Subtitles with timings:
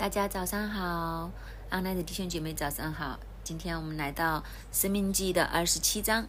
[0.00, 1.30] 大家早上好，
[1.68, 3.20] 阿奈的弟兄姐妹早上好。
[3.44, 4.40] 今天我们来到
[4.72, 6.26] 《生命记》的二十七章，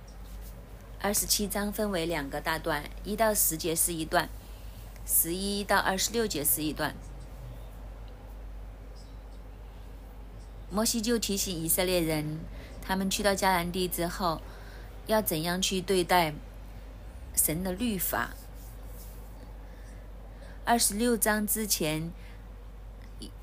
[1.00, 4.28] 二十七章分为两个大段，一到十节是一段，
[5.06, 6.94] 十一到二十六节是一段。
[10.70, 12.42] 摩西就提醒以色列人，
[12.82, 14.42] 他们去到迦南地之后，
[15.08, 16.34] 要怎样去对待
[17.34, 18.32] 神的律法。
[20.66, 22.12] 二十六章之前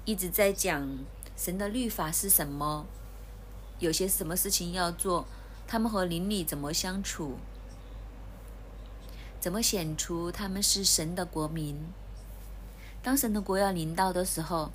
[0.08, 0.88] 一直在讲
[1.36, 2.86] 神的律法是什么，
[3.78, 5.26] 有些什么事情要做，
[5.66, 7.36] 他们和邻里怎么相处，
[9.38, 11.76] 怎么显出他们是神的国民。
[13.02, 14.70] 当神的国要临到的时候，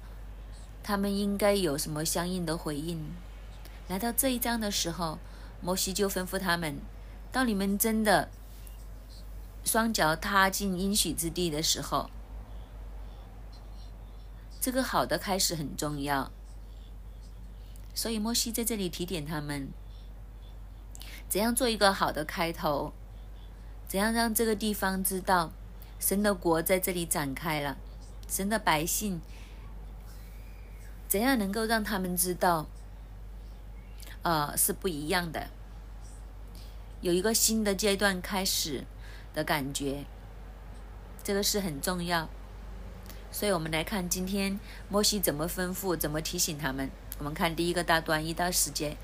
[0.84, 3.04] 他们应该有什么相应的回应？
[3.88, 5.18] 来到这一章的时候，
[5.62, 6.78] 摩西就吩咐他们：
[7.32, 8.30] 当你们真的
[9.66, 12.12] 双脚踏进应许之地的时候。
[14.64, 16.32] 这个好的开始很重要，
[17.94, 19.68] 所以摩西在这里提点他们，
[21.28, 22.94] 怎样做一个好的开头，
[23.90, 25.52] 怎样让这个地方知道
[26.00, 27.76] 神的国在这里展开了，
[28.30, 29.20] 神的百姓
[31.10, 32.68] 怎样能够让他们知道，
[34.22, 35.50] 呃，是不一样的，
[37.02, 38.86] 有一个新的阶段开始
[39.34, 40.06] 的感觉，
[41.22, 42.30] 这个是很重要。
[43.34, 46.90] 所以我们来看今天摩西怎么吩咐，怎么提醒他们。
[47.18, 48.96] 我们看第一个大段一到十节，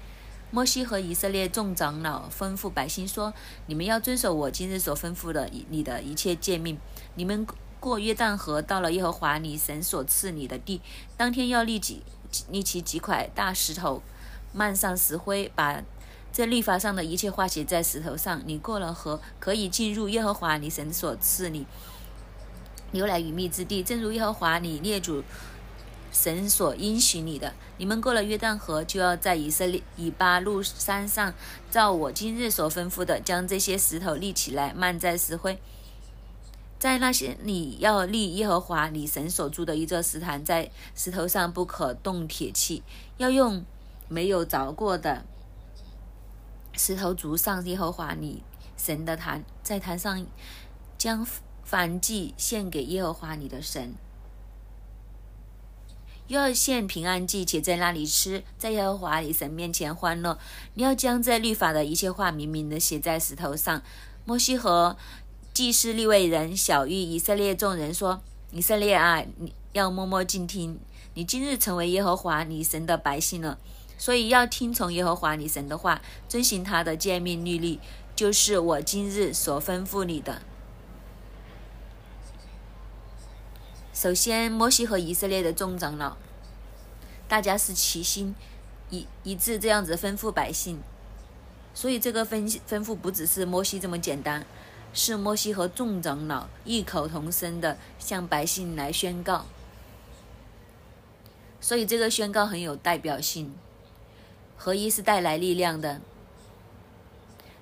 [0.52, 3.34] 摩西和以色列众长老吩咐百姓说
[3.66, 6.78] ：“你们要遵守我今日所吩咐的你的一切诫命。
[7.16, 7.46] 你们
[7.80, 10.80] 过约旦河，到了耶和华你神所赐你的地，
[11.18, 12.04] 当天要立几
[12.52, 14.04] 立起几块大石头，
[14.54, 15.82] 漫上石灰，把
[16.32, 18.44] 这律法上的一切话写在石头上。
[18.46, 21.66] 你过了河，可以进入耶和华你神所赐你。”
[22.92, 25.24] 牛来与蜜之地，正如耶和华你列祖
[26.12, 27.54] 神所应许你的。
[27.78, 31.34] 你们过了约旦河，就要在以色列以巴路山上，
[31.70, 35.60] 照我今日所吩咐的，将这些石头立起来，漫在石灰。
[36.80, 42.84] 在那些你要立耶和华你神所住的一座石坛，在石头上不可动铁器，
[43.18, 43.64] 要用
[44.08, 45.24] 没有凿过的
[46.74, 48.42] 石头筑上耶和华你
[48.76, 50.26] 神的坛，在坛上
[50.98, 51.28] 将。
[51.70, 53.94] 燔祭献给耶和华你的神，
[56.28, 60.40] 又要献平安祭，且在那里吃，在耶和华你神面前欢乐。
[60.74, 63.84] 你要将这律法的一切话明明的写在石头上。
[64.26, 64.98] 摩西和
[65.54, 70.80] 祭司立位人小玉以色列众人说：“以色列啊，你要默默静听。
[71.14, 73.60] 你今日成为耶和华你神的百姓了，
[73.98, 77.80] 所以要听从耶和华你神的话，遵行他的诫命律例，
[78.16, 80.42] 就是我今日所吩咐你的。”
[84.00, 86.16] 首先，摩西和以色列的众长老，
[87.28, 88.34] 大家是齐心
[88.90, 90.80] 一一致这样子吩咐百姓，
[91.74, 94.46] 所以这个吩吩咐不只是摩西这么简单，
[94.94, 99.46] 是摩西和众长老异口同声的向百姓来宣告，
[101.60, 103.54] 所以这个宣告很有代表性，
[104.56, 106.00] 合一是带来力量的。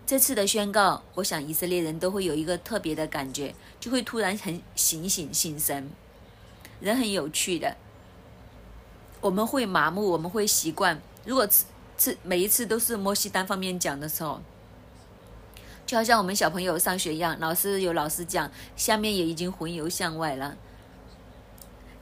[0.05, 5.89] 这次的宣告，我想以色列人都会有一个特别的感觉，就会突然很醒醒醒神。
[6.79, 7.75] 人很有趣的，
[9.19, 11.01] 我们会麻木，我们会习惯。
[11.25, 11.65] 如果次
[11.97, 14.39] 次每一次都是摩西单方面讲的时候，
[15.85, 20.55] 就好像我们小朋友上学一样，老师有老师讲，下面也已经魂游向外了，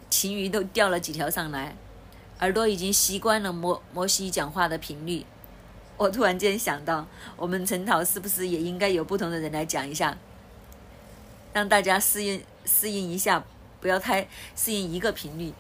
[0.10, 1.78] 情鱼都掉了几条上来，
[2.40, 5.26] 耳朵已经习惯了摩摩西讲话的频率。
[5.96, 7.08] 我突然间想到，
[7.38, 10.18] 我们陈桃是不是也应该有不同的人来讲一下，
[11.54, 13.46] 让大家适应适应一下。
[13.82, 15.54] 不要太适应一个频率，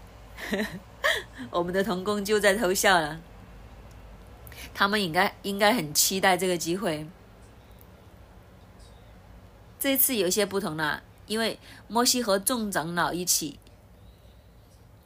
[1.51, 3.19] 我们的童工就在偷笑了。
[4.73, 7.07] 他们应该应该很期待这个机会。
[9.79, 13.59] 这次有些不同了，因为摩西和众长老一起，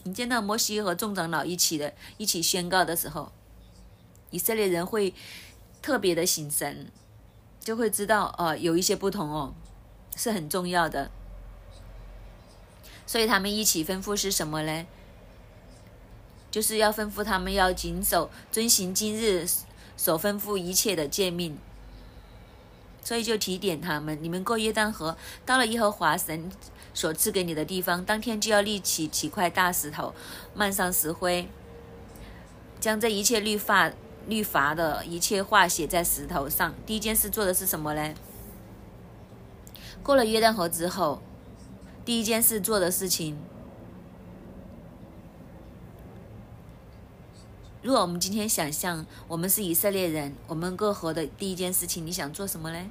[0.03, 3.31] 你见到摩西和众长老一起的一起宣告的时候，
[4.29, 5.13] 以色列人会
[5.81, 6.89] 特别的醒神，
[7.59, 9.53] 就会知道哦，有一些不同哦，
[10.15, 11.11] 是很重要的。
[13.09, 14.85] 所以他们一起吩咐是什么呢？
[16.51, 19.47] 就是要吩咐他们要谨守、遵行今日
[19.97, 21.57] 所吩咐一切的诫命。
[23.03, 26.51] 所以就提点他们：你们过约旦河，到了耶和华神
[26.93, 30.13] 所赐给你的地方，当天就要立起几块大石头，
[30.53, 31.49] 漫上石灰，
[32.79, 33.91] 将这一切律法、
[34.27, 36.75] 律法的一切话写在石头上。
[36.85, 38.13] 第一件事做的是什么呢？
[40.03, 41.23] 过了约旦河之后。
[42.09, 43.37] 第一件事做的事情，
[47.83, 52.89] 如果我们今天想象我们是以色列人，我们过河的第一件事情，你想做什么嘞？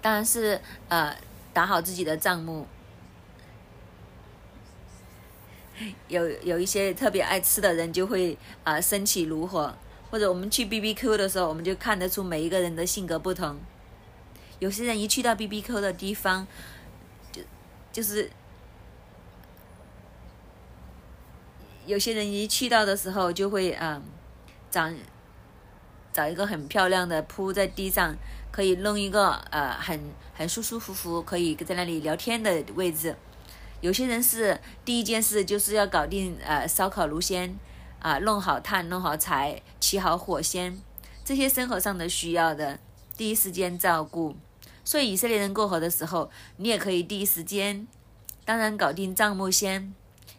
[0.00, 1.18] 当然是呃
[1.52, 2.68] 打好自己的账目。
[6.06, 9.74] 有有一些特别爱吃的人就会啊升起炉火，
[10.12, 13.58] 或者我们去 B B Q 的时候，我们就看得出每一个人的性格不同。
[14.58, 16.46] 有些人一去到 B B Q 的地方，
[17.32, 17.42] 就
[17.92, 18.30] 就是。
[21.86, 24.02] 有些人一去到的时候，就会嗯，
[24.68, 24.90] 找
[26.12, 28.12] 找一个很漂亮的铺在地上，
[28.50, 30.00] 可以弄一个呃很
[30.34, 33.14] 很舒舒服服，可以在那里聊天的位置。
[33.80, 37.56] 有些人是第一件事就是要搞定呃烧烤炉先
[38.00, 40.76] 啊，弄好炭，弄好柴，起好火先，
[41.24, 42.80] 这些生活上的需要的
[43.16, 44.34] 第一时间照顾。
[44.86, 47.88] 所以以色列人过河的时候，你也可以第一时间，
[48.44, 49.92] 当然搞定账目先。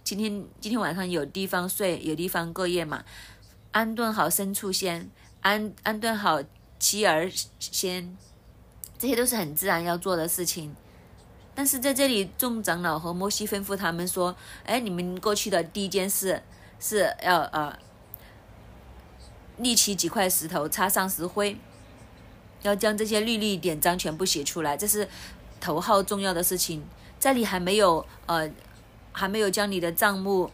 [0.05, 3.03] 今天今天晚上有地方睡，有地方过夜嘛？
[3.73, 5.11] 安顿好牲畜先，
[5.41, 6.41] 安安顿好
[6.79, 7.29] 妻儿
[7.59, 8.15] 先，
[8.97, 10.73] 这些都是很自然要做的事情。
[11.53, 14.33] 但是在这里，众长老和摩西吩咐他们说
[14.63, 16.41] ：“哎，你们过去的第一件事
[16.79, 17.77] 是要呃
[19.57, 21.57] 立起几块石头，插上石灰，
[22.61, 25.07] 要将这些律例典章全部写出来，这是
[25.59, 26.83] 头号重要的事情。
[27.19, 28.49] 在你还没有呃。”
[29.13, 30.51] 还没有将你的账目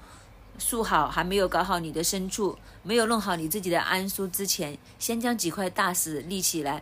[0.58, 6.82] 数好，还没有搞好你的牲畜，没有弄好你自己的安书之前，先将几块大石立起来，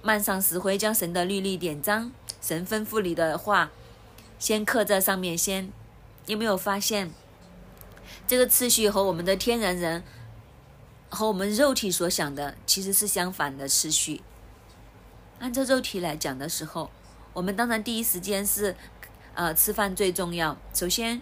[0.00, 3.72] 漫上石灰，将神的律例典章、神吩咐你的话，
[4.38, 5.36] 先刻在上面。
[5.36, 5.72] 先，
[6.26, 7.10] 有没有发现
[8.28, 10.04] 这个次序和我们的天然人
[11.16, 14.20] 和我们肉体所想的其实是相反的次序？
[15.38, 16.90] 按照肉体来讲的时候，
[17.32, 18.76] 我们当然第一时间是。
[19.38, 20.56] 呃，吃饭最重要。
[20.72, 21.20] 首先，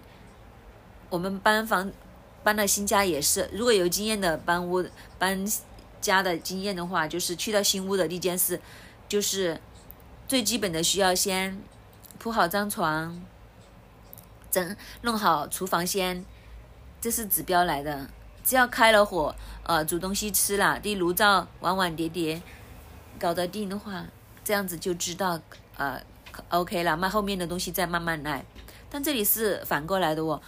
[1.11, 1.91] 我们搬房
[2.45, 4.85] 搬了新家也是，如果有经验的搬屋
[5.19, 5.45] 搬
[6.01, 8.61] 家的经验的话，就是去到新屋的第一件事，
[9.09, 9.61] 就是
[10.29, 11.61] 最基本的需要先
[12.21, 13.21] 铺好张床，
[14.49, 16.25] 整弄好厨房先，
[17.01, 18.09] 这是指标来的。
[18.45, 22.41] 只要开了火，呃，煮东西吃了，地炉灶碗碗碟碟
[23.19, 24.05] 搞得定的话，
[24.45, 25.41] 这样子就知道
[25.77, 26.01] 呃。
[26.49, 28.45] OK 了，那后面的东西再慢慢来。
[28.91, 30.43] 但这里是反过来的哦，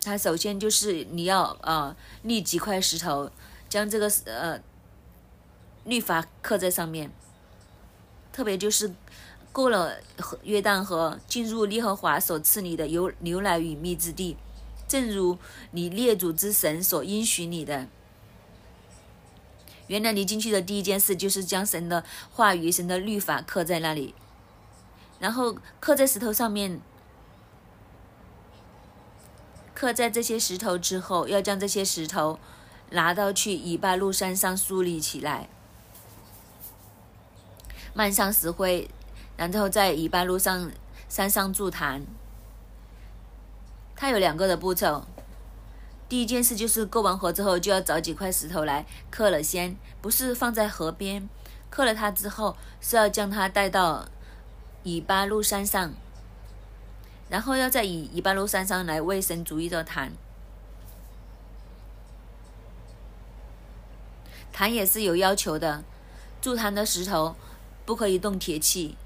[0.00, 1.92] 它首先就是你要呃
[2.22, 3.28] 立几块石头，
[3.68, 4.60] 将这个呃
[5.82, 7.10] 律法刻在上面。
[8.32, 8.94] 特别就是
[9.50, 9.96] 过了
[10.44, 14.36] 约旦河，进入利和华所赐你的有牛奶与蜜之地，
[14.88, 15.38] 正如
[15.70, 17.86] 你列祖之神所应许你的。
[19.86, 24.14] 原来你进去的第一件事就是将神的话语、神的律法刻在那里。
[25.18, 26.80] 然后刻在石头上面，
[29.74, 32.38] 刻在这些石头之后，要将这些石头
[32.90, 35.48] 拿到去以巴路山上树立起来，
[37.94, 38.88] 漫上石灰，
[39.36, 40.70] 然后在以巴路上
[41.08, 42.06] 山上筑坛。
[44.00, 45.04] 它有两个的步骤，
[46.08, 51.28] 第一件事就是过完河之后，就要找几块石头来刻了先，不是放在河边，
[51.68, 54.06] 刻了它之后是要将它带到。
[54.84, 55.92] 以巴路山上，
[57.28, 60.12] 然后要在以以巴路山上来为神主一的坛，
[64.50, 65.82] 坛也是有要求的，
[66.40, 67.34] 筑坛的石头
[67.84, 68.96] 不可以动铁器，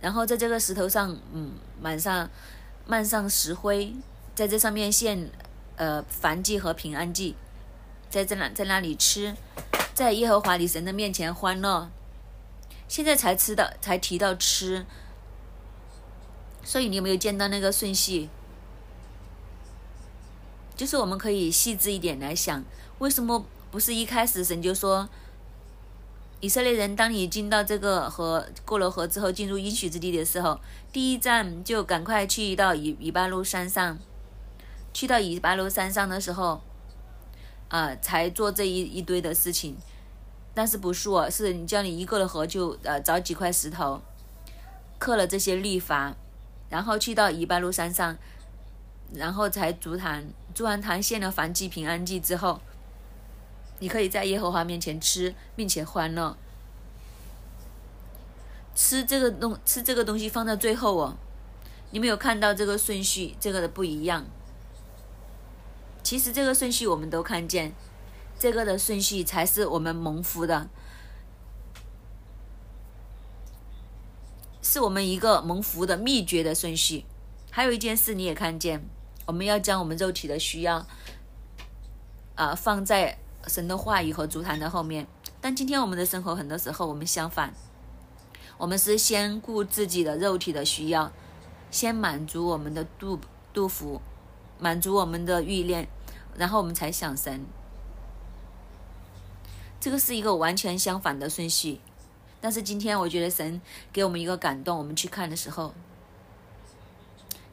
[0.00, 2.28] 然后在这个石头上，嗯，满上
[2.90, 3.94] 漫上石灰，
[4.34, 5.30] 在这上面献
[5.76, 7.36] 呃燔祭和平安祭，
[8.10, 9.36] 在这那在那里吃，
[9.94, 11.88] 在耶和华你神的面前欢乐。
[12.88, 14.84] 现在才吃的，才提到吃，
[16.64, 18.28] 所以你有没有见到那个顺序？
[20.74, 22.64] 就是我们可以细致一点来想，
[22.98, 25.08] 为什么不是一开始神就说，
[26.40, 30.58] 以色列人，当你进到这个河过了河之后，进入应许之地的时候，
[30.90, 33.98] 第一站就赶快去到以以巴路山上，
[34.94, 36.62] 去到以巴路山上的时候，
[37.68, 39.76] 啊，才做这一一堆的事情。
[40.54, 44.00] 但是不是我，是你叫你一个的河就呃找几块石头，
[44.98, 46.16] 刻了这些律法，
[46.70, 48.16] 然后去到以巴路山上，
[49.12, 52.60] 然后才足坛，足完坛献了燔祭平安祭之后，
[53.80, 56.36] 你可以在耶和华面前吃，并且欢乐。
[58.74, 61.16] 吃这个东吃这个东西放在最后哦，
[61.90, 64.24] 你没有看到这个顺序，这个的不一样。
[66.02, 67.74] 其实这个顺序我们都看见。
[68.38, 70.70] 这个的顺序才是我们蒙福的，
[74.62, 77.04] 是我们一个蒙福的秘诀的顺序。
[77.50, 78.82] 还有一件事你也看见，
[79.26, 80.86] 我们要将我们肉体的需要，
[82.34, 85.06] 啊，放在神的话语和足坛的后面。
[85.40, 87.54] 但今天我们的生活很多时候我们相反，
[88.58, 91.10] 我们是先顾自己的肉体的需要，
[91.70, 93.18] 先满足我们的肚
[93.52, 94.00] 肚腹，
[94.58, 95.88] 满足我们的欲念，
[96.36, 97.44] 然后我们才想神。
[99.80, 101.80] 这个是一个完全相反的顺序。
[102.42, 103.60] 但是今天我觉得神
[103.92, 105.74] 给我们一个感动，我们去看的时候。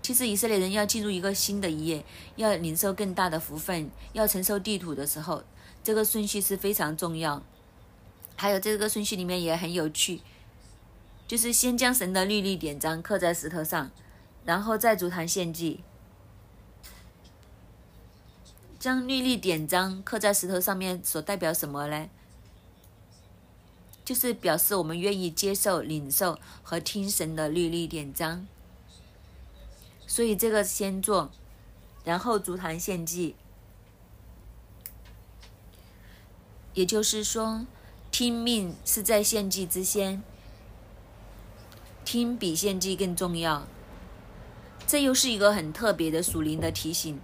[0.01, 2.05] 其实以色列人要进入一个新的一页，
[2.37, 5.43] 要领受更大的福分，要承受地土的时候，
[5.87, 7.41] 这个顺序是非常重要。
[8.35, 10.19] 还有这个顺序里面也很有趣，
[11.25, 13.89] 就是先将神的律例典章刻在石头上，
[14.43, 15.85] 然后再足坛献祭。
[18.77, 22.09] 将律例典章刻在石头上面所代表什么呢？
[24.03, 28.45] 就是表示我们愿意接受、领受和听神的律例典章。
[30.05, 31.31] 所以这个先做，
[32.03, 33.37] 然后足坛献祭。
[36.77, 37.65] 也就是说，
[38.11, 40.21] 听命是在献祭之先，
[42.05, 43.65] 听比献祭更重要。
[44.85, 47.19] 这又是一个很特别的属灵的提醒。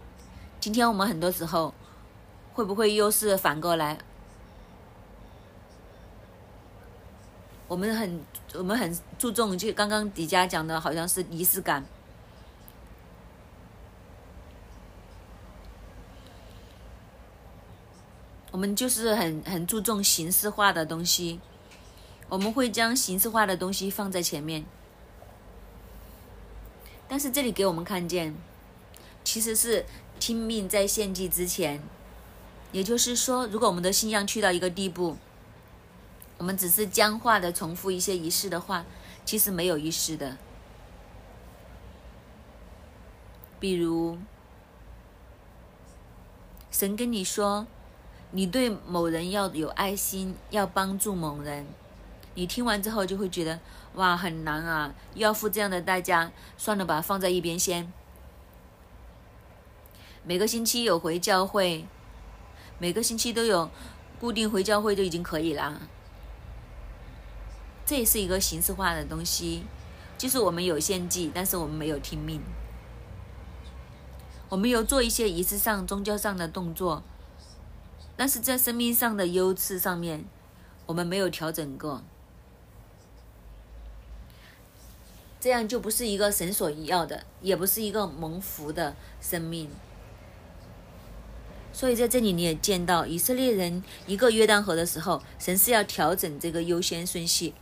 [0.59, 1.71] 今天我们很多时候
[2.53, 3.99] 会不会又是反过来？
[7.67, 8.19] 我们很
[8.55, 11.85] 我们很注重，就刚刚迪迦讲的，好像是仪式感。
[18.53, 21.39] 我们就是很很注重形式化的东西，
[22.29, 24.63] 我们会将形式化的东西放在前面。
[27.07, 28.35] 但是这里给我们看见，
[29.23, 29.87] 其实是
[30.19, 31.81] 听命在献祭之前，
[32.71, 35.17] 也就是说，如果我们的信仰去到一个地步，
[36.37, 38.85] 我们只是僵化的重复一些仪式的话，
[39.25, 40.37] 其实没有仪式的。
[43.59, 44.19] 比如，
[46.69, 47.65] 神跟你说。
[48.35, 51.67] 你对某人要有爱心，要帮助某人，
[52.33, 53.59] 你听完之后就会觉得
[53.93, 57.93] 哇很难啊，要付这样的代价，算了吧，放在一边先。
[60.23, 61.85] 每个星期有回教会，
[62.79, 63.69] 每个星期都有
[64.19, 65.79] 固定回教会就已经可以了。
[67.85, 69.65] 这也是一个形式化的东西，
[70.17, 72.41] 就是我们有献祭，但是我们没有听命，
[74.49, 77.03] 我们有做一些仪式上、宗教上的动作。
[78.15, 80.23] 但是在生命上的优次上面，
[80.85, 82.03] 我们没有调整过，
[85.39, 89.69] 这样就不是一个神所要的，也不是一个蒙福的生命。
[91.73, 97.55] 所以在这里你也见到以色列人一个约旦河的时候，神是要调整这个优先顺序，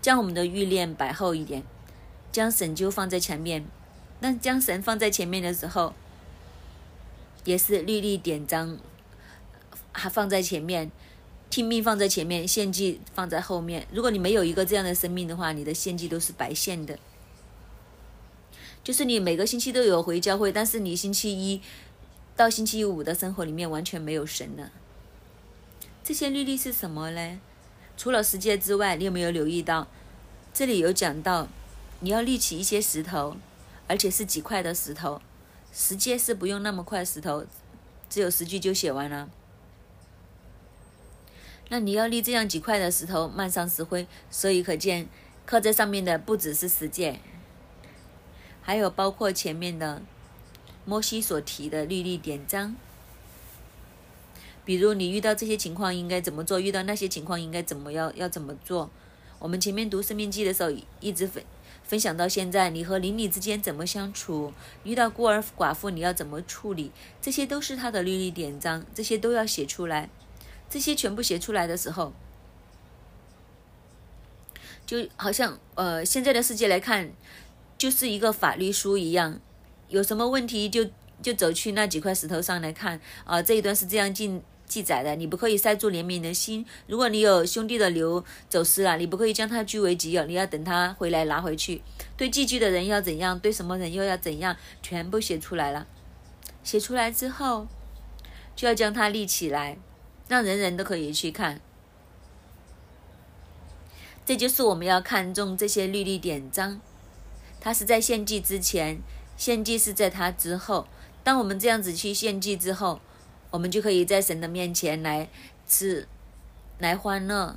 [0.00, 1.64] 将我们的欲念摆后一点，
[2.30, 3.66] 将神就放在前面。
[4.20, 5.92] 那将神放在前面的时候，
[7.42, 8.78] 也是律例典章。
[9.92, 10.90] 还放在前面，
[11.50, 13.86] 听命放在前面，献祭放在后面。
[13.92, 16.98] 如果你没有一个这样的生命的话，你的献祭都是白献的。
[18.82, 21.60] 就是你每个星期都有回教会，但是你星期一
[22.34, 24.72] 到星期五的生活里面完全没有神了。
[26.02, 27.38] 这些律例是什么呢？
[27.96, 29.86] 除了十诫之外，你有没有留意到？
[30.52, 31.46] 这里有讲到，
[32.00, 33.36] 你要立起一些石头，
[33.86, 35.20] 而且是几块的石头。
[35.72, 37.46] 十诫是不用那么块石头，
[38.10, 39.30] 只有十句就写完了。
[41.72, 45.08] 那你要立这样几块的石头，漫上石灰，所以可见
[45.46, 47.18] 刻在上面的不只是十诫，
[48.60, 50.02] 还有包括前面的
[50.84, 52.76] 摩西所提的律例典章。
[54.66, 58.90] 比如你遇到这些情况应该怎么做，遇到那些情况应该怎么要要怎么做。
[59.38, 61.42] 我们前面读生命记的时候一直分
[61.82, 64.52] 分享到现在，你和邻里之间怎么相处，
[64.84, 70.10] 遇到孤儿寡妇你要怎么处理，这些都是他的律例典章，这些都要写出来。
[70.72, 72.14] 这些全部写出来的时候，
[74.86, 77.12] 就好像呃，现在的世界来看，
[77.76, 79.38] 就是一个法律书一样，
[79.88, 80.86] 有什么问题就
[81.20, 83.42] 就走去那几块石头上来看啊。
[83.42, 86.64] 这一段是这样记记载的，你不可以塞住怜悯的心。
[86.86, 91.82] 如果你有兄弟的牛走失了，你不可以将他据为己有，你要等他回来拿回去。
[92.16, 95.86] 对寄居的人要怎样，对什么人又要怎样，全部写出来了。
[96.64, 97.66] 写出来之后，
[98.56, 99.76] 就要将它立起来。
[100.28, 101.60] 让人人都可以去看，
[104.24, 106.80] 这就是我们要看重这些律例典章。
[107.60, 109.00] 它是在献祭之前，
[109.36, 110.86] 献祭是在它之后。
[111.24, 113.00] 当我们这样子去献祭之后，
[113.50, 115.28] 我们就可以在神的面前来
[115.68, 116.08] 吃，
[116.78, 117.56] 来欢乐，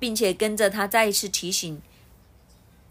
[0.00, 1.80] 并且跟着他再一次提醒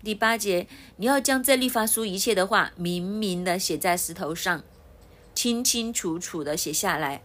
[0.01, 4.63] 第八节，你要将这律法书一切的话明明的写在石头上，
[5.35, 7.21] 清清楚楚的写下来。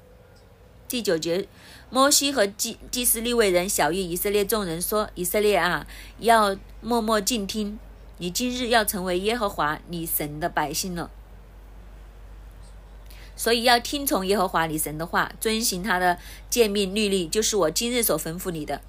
[0.94, 1.48] 第九节，
[1.90, 5.88] 摩西和祭祭司利未人小谕以色列众人说：“以色列啊，
[6.20, 7.80] 要默默静听，
[8.18, 11.10] 你今日要成为耶和华你神的百姓了。
[13.34, 16.16] 所以要听从耶和华你神的话，遵行他的
[16.48, 18.80] 诫命律例，就是我今日所吩咐你的。”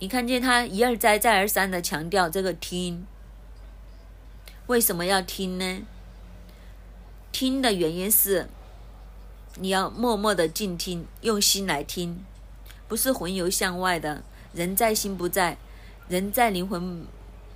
[0.00, 3.06] 你看见他一而再、再而三的强调这个听，
[4.66, 5.82] 为什么要听呢？
[7.30, 8.48] 听的原因是
[9.60, 12.24] 你要默默的静听，用心来听，
[12.86, 14.22] 不是魂游向外的，
[14.52, 15.58] 人在心不在，
[16.08, 17.04] 人在灵魂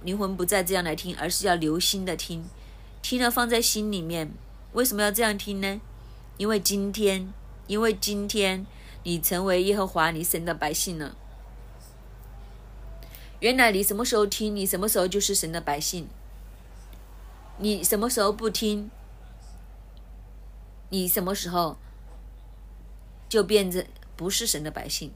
[0.02, 2.44] 灵魂不在这样来听，而是要留心的听，
[3.00, 4.32] 听了放在心里面。
[4.72, 5.80] 为什么要这样听呢？
[6.38, 7.32] 因为今天，
[7.68, 8.66] 因为今天
[9.04, 11.14] 你成为耶和华你神的百姓了。
[13.38, 16.06] 原来你什么时候听，你什么时候就是神的百姓；
[17.58, 18.90] 你什么时候不听，
[20.88, 21.76] 你什么时候
[23.32, 23.82] 就变成
[24.14, 25.10] 不是神的百姓。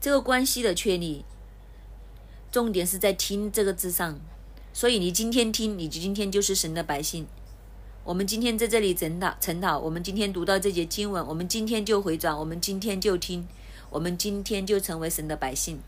[0.00, 1.26] 这个关系的确立，
[2.50, 4.18] 重点是在“听”这个字上。
[4.72, 7.26] 所以你今天听，你就今天就是神的百姓。
[8.02, 13.46] 我们今天在这里晨祷，晨祷，我们今天读到这节经文，我们今天就回转，我们今天就听。
[13.90, 15.80] 我们今天就成为神的百姓，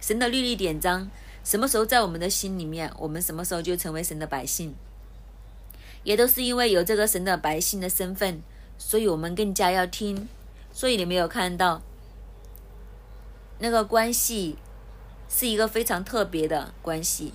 [0.00, 1.10] 神的律例典章
[1.42, 4.76] 什么时候在我们的心里面，我们什么时候就成为神的百姓，
[6.04, 8.40] 也都是因为有这个神的百姓的身份，
[8.84, 10.28] 所以我们更加要听。
[10.72, 11.82] 所以你没有看到
[13.58, 14.56] 那个关系
[15.28, 17.32] 是一个非常特别的关系。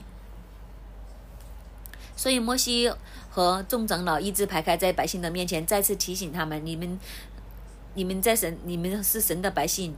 [2.16, 2.92] 所以摩西
[3.30, 7.00] 和众长老一字排开在百姓的面前，再次提醒他们：你们，
[7.94, 9.96] 你们在神，你们是神的百姓。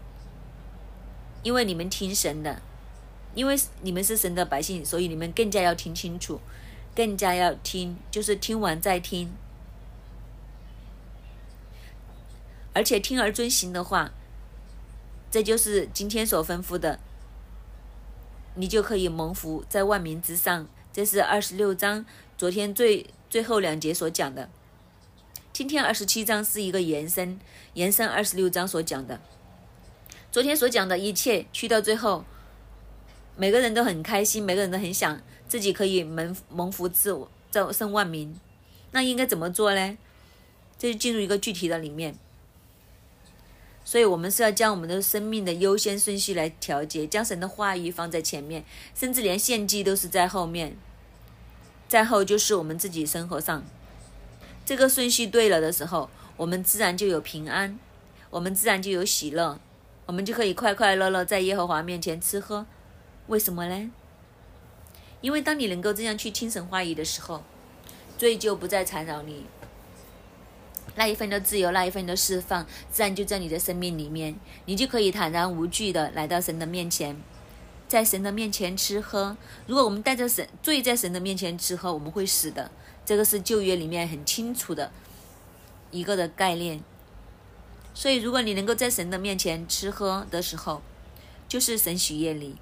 [1.41, 2.62] 因为你们听神的，
[3.34, 6.41] 因为你们是神的百姓，所以你们更加要听清楚，
[6.94, 9.32] 更加要听，就是听完再听，
[12.80, 14.13] 而且听而遵行的话，
[15.30, 16.98] 这就是今天所吩咐的，
[18.56, 20.65] 你就可以蒙福在万民之上。
[20.94, 22.06] 这是二十六章
[22.38, 24.50] 昨天最最后两节所讲的，
[25.52, 27.38] 今天二十七章是一个延伸，
[27.74, 29.20] 延伸二十六章所讲的。
[30.32, 32.24] 昨天所讲的一切，去到最后，
[33.36, 38.34] 每个人都很开心，每个人都很想自己可以蒙蒙福，自我造胜万民。
[38.92, 39.98] 那应该怎么做呢？
[40.78, 42.18] 这就进入一个具体的里面。
[43.89, 50.78] 所以，我们是要将我们的生命的优先顺序来调节，将神的话语放在前面，甚至连献祭都是在后面。
[51.88, 53.65] 再后就是我们自己生活上，
[54.63, 57.80] 这个顺序对了的时候，我们自然就有平安，
[58.30, 59.60] 我们自然就有喜乐。
[60.06, 62.67] 我们就可以快快乐乐在耶和华面前吃喝，
[63.25, 63.89] 为什么呢？
[65.21, 67.43] 因为当你能够这样去听神话语的时候，
[68.19, 69.47] 罪就不再缠绕你，
[71.00, 74.36] 那一份的自由，那一份的释放，自然就在你的生命里面，
[74.66, 77.16] 你就可以坦然无惧的来到神的面前，
[77.88, 79.38] 在神的面前吃喝。
[79.66, 82.70] 如果我们带着神罪在神的面前吃喝，我们会死的。
[83.06, 84.92] 这个是旧约里面很清楚的
[85.90, 86.84] 一个的概念。
[87.94, 90.82] 所以，如果你能够在神的面前吃喝的时候，
[91.48, 92.58] 就是神喜悦你，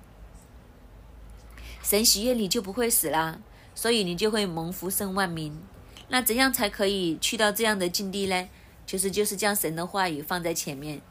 [1.82, 3.40] 神喜悦你就不会死啦。
[3.74, 5.60] 所以你就会蒙福胜万民。
[6.10, 8.48] 那怎样才可以去到这样的境地呢？
[8.86, 11.02] 就是就是将神的话语放在前面，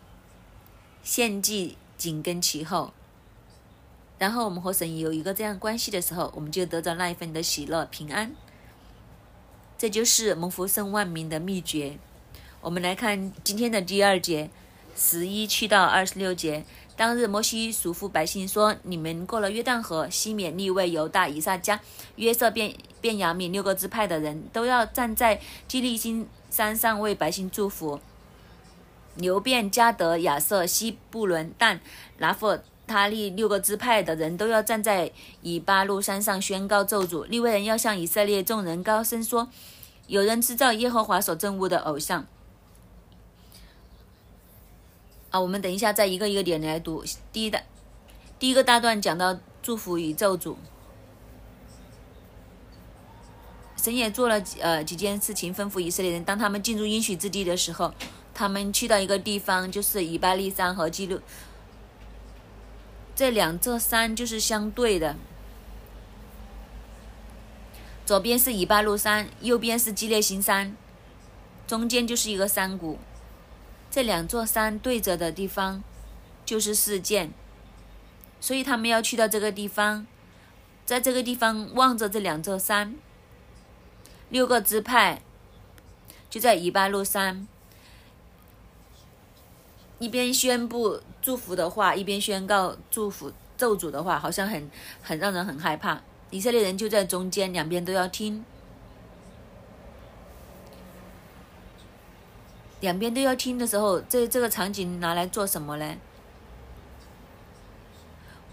[1.03, 2.95] 献祭紧跟其后。
[4.19, 8.35] 然后我们和神有一个这样关系的时候，我们就得到那一份的喜乐平安。
[9.77, 11.99] 这就是蒙福胜万民的秘诀。
[12.63, 14.49] 我们来看今天的第二节，
[14.97, 16.65] 十一去到二十六节。
[16.97, 21.79] 当日摩西嘱咐百姓说：“你们过了约旦河，西缅、利位、犹大、以撒加、
[22.17, 28.01] 约瑟、便便雅悯六个支派的人都要站在基利心山上为百姓祝福。
[29.17, 31.81] 牛便、加德、亚瑟、西布伦、但、
[32.17, 37.25] 拿弗他利六个支派的人都要站在以巴路山上宣告咒诅。
[37.27, 39.49] 利未人要向以色列众人高声说：
[40.07, 42.27] 有人制造耶和华所憎恶的偶像。”
[45.31, 47.05] 啊，我们等一下再一个一个点来读。
[47.33, 47.61] 第一大，
[48.39, 50.57] 第一个大段讲到祝福与咒诅。
[53.77, 57.95] 神也做了呃几件事情，吩咐以色列人，当他们进入应许之地的时候，
[58.35, 61.21] 他们去到一个地方，就是以巴利山和基路，
[63.15, 65.15] 这两座山就是相对的，
[68.05, 70.77] 左边是以巴路山，右边是基列新山，
[71.69, 72.99] 中间就是一个山谷。
[73.97, 75.83] 这两座山对着的地方，
[76.45, 77.33] 就是事件。
[78.43, 80.07] 所以他们要去到这个地方，
[80.85, 82.95] 在这个地方望着这两座山，
[84.29, 85.23] 六个支派
[86.29, 87.49] 就在以巴路山，
[89.99, 96.03] 一边宣布祝福的话，一边宣告祝福咒诅的话，好像很很让人很害怕。
[96.29, 98.45] 以色列人就在中间，两边都要听，
[102.87, 105.97] 两边都要听的时候，这这个场景拿来做什么呢？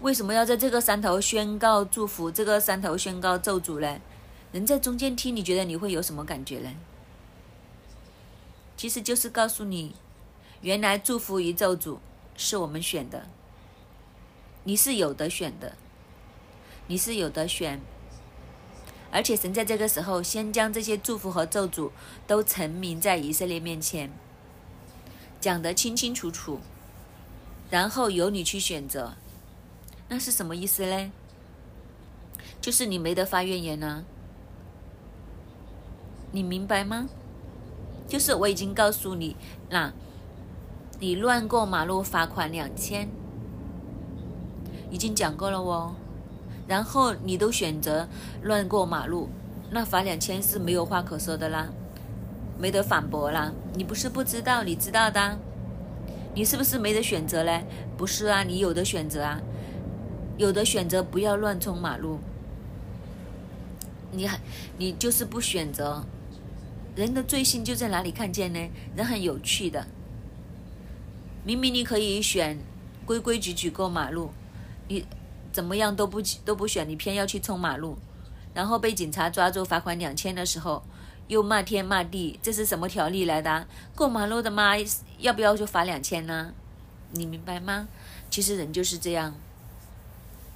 [0.00, 2.28] 为什么要在这个山头宣告祝福？
[2.32, 4.00] 这个山头宣告咒诅呢？
[4.50, 6.70] 人在中间听，你觉得你会有什么感觉呢？
[8.76, 9.94] 其实就是告诉你，
[10.62, 11.98] 原来祝福与咒诅
[12.36, 13.28] 是我们选的，
[14.64, 15.76] 你是有的选的，
[16.88, 17.80] 你是有的选。
[19.12, 21.92] 而且神在这个时候先将这些祝福和咒诅
[22.26, 24.10] 都陈明在以色列面前，
[25.44, 26.58] 讲得清清楚楚，
[27.68, 29.12] 然后由你去选择。
[30.08, 31.10] 那是什么意思嘞？
[32.62, 34.06] 就是你没得发怨言呢，
[36.32, 37.10] 你明白吗？
[38.08, 39.36] 就是我已经告诉你，
[39.68, 39.92] 那，
[40.98, 43.10] 你乱过马路罚款两千，
[44.90, 45.94] 已经讲过了哦。
[46.66, 48.08] 然后你都选择
[48.40, 49.28] 乱过马路，
[49.70, 51.68] 那罚两千是没有话可说的啦，
[52.64, 53.52] 没得反驳啦。
[53.74, 55.38] 你不是不知道，你知道的，
[56.34, 57.62] 你是不是没得选择嘞？
[57.94, 59.38] 不是啊，你有的选择啊。
[60.38, 62.20] 有的选择不要乱冲马路，
[64.12, 64.40] 你还
[64.78, 66.02] 你就是不选择，
[66.96, 68.70] 人的罪性就在哪里看见呢？
[68.96, 69.86] 人很有趣的，
[71.44, 72.58] 明明你可以选
[73.04, 74.30] 规规矩矩过马路，
[74.88, 75.04] 你
[75.52, 77.98] 怎么样都不都不选，你偏要去冲马路，
[78.54, 80.82] 然后被警察抓住罚款两千的时候，
[81.28, 83.66] 又骂天骂地，这是什么条例来的？
[83.94, 84.74] 过马路的吗？
[85.18, 86.52] 要不要就罚两千呢？
[87.12, 87.88] 你明白吗？
[88.30, 89.34] 其实人就是这样。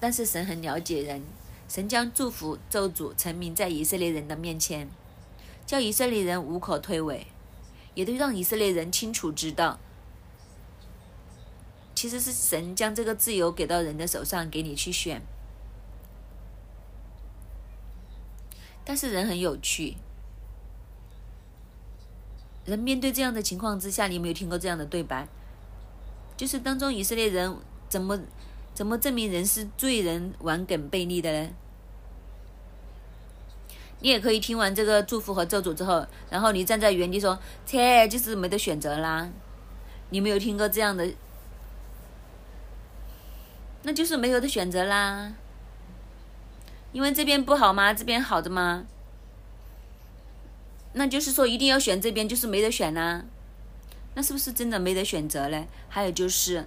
[0.00, 1.22] 但是神很了解人，
[1.68, 4.88] 神将祝福咒诅陈明在以色列人的面前，
[5.66, 7.24] 叫以色列人无可推诿，
[7.94, 9.78] 也都让以色列人清楚知道，
[11.94, 15.20] 其实是神将这个自由给到人的手上，给你去选。
[18.84, 19.96] 但是人很有趣，
[22.68, 25.26] 人面对这样的情况之下，你有没有听过这样的对白？
[26.36, 27.56] 就是当中以色列人
[27.88, 28.20] 怎么？
[28.74, 31.50] 怎么证明人是罪人顽梗悖逆的呢？
[33.98, 39.28] 你也可以听完这个祝福和咒诅之后，然后你站在原地说：“切，就是没得选择啦。”
[40.10, 41.12] 你没有听过这样的？
[43.82, 45.32] 那就是没有的选择啦。
[46.92, 47.92] 因为这边不好吗？
[47.92, 48.86] 这边好的吗？
[50.98, 53.24] 那就是说一定要选这边，就是没得选呐。
[54.14, 55.68] 那是不是真的没得选择嘞？
[55.88, 56.66] 还有就是。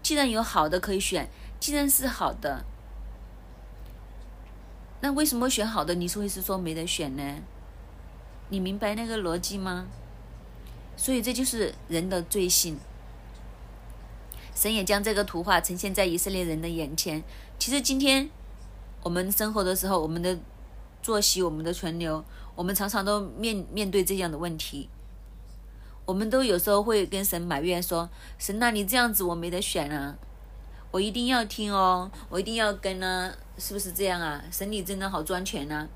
[0.00, 1.28] 既然有好的可以选，
[1.58, 2.64] 既然是好的，
[5.00, 5.96] 那为什么选好的？
[5.96, 7.42] 你是会是说没得选呢？
[8.50, 9.88] 你明白那个逻辑吗？
[10.96, 12.78] 所以这就是人的罪性。
[14.54, 17.24] 神也将这个图画呈现在以色列人的眼前。
[17.58, 18.30] 其实今天
[19.02, 20.38] 我们生活的时候，我们的
[21.02, 22.24] 作息、我们的存留，
[22.58, 24.90] 我们常常都面面对这样的问题。
[26.04, 30.16] 我们都有时候会跟神埋怨说：“神呐，你这样子我没得选啊，
[30.90, 34.42] 我一定要听哦，我一定要跟呢，是不是这样啊？
[34.50, 35.88] 神你真的好专权呢。”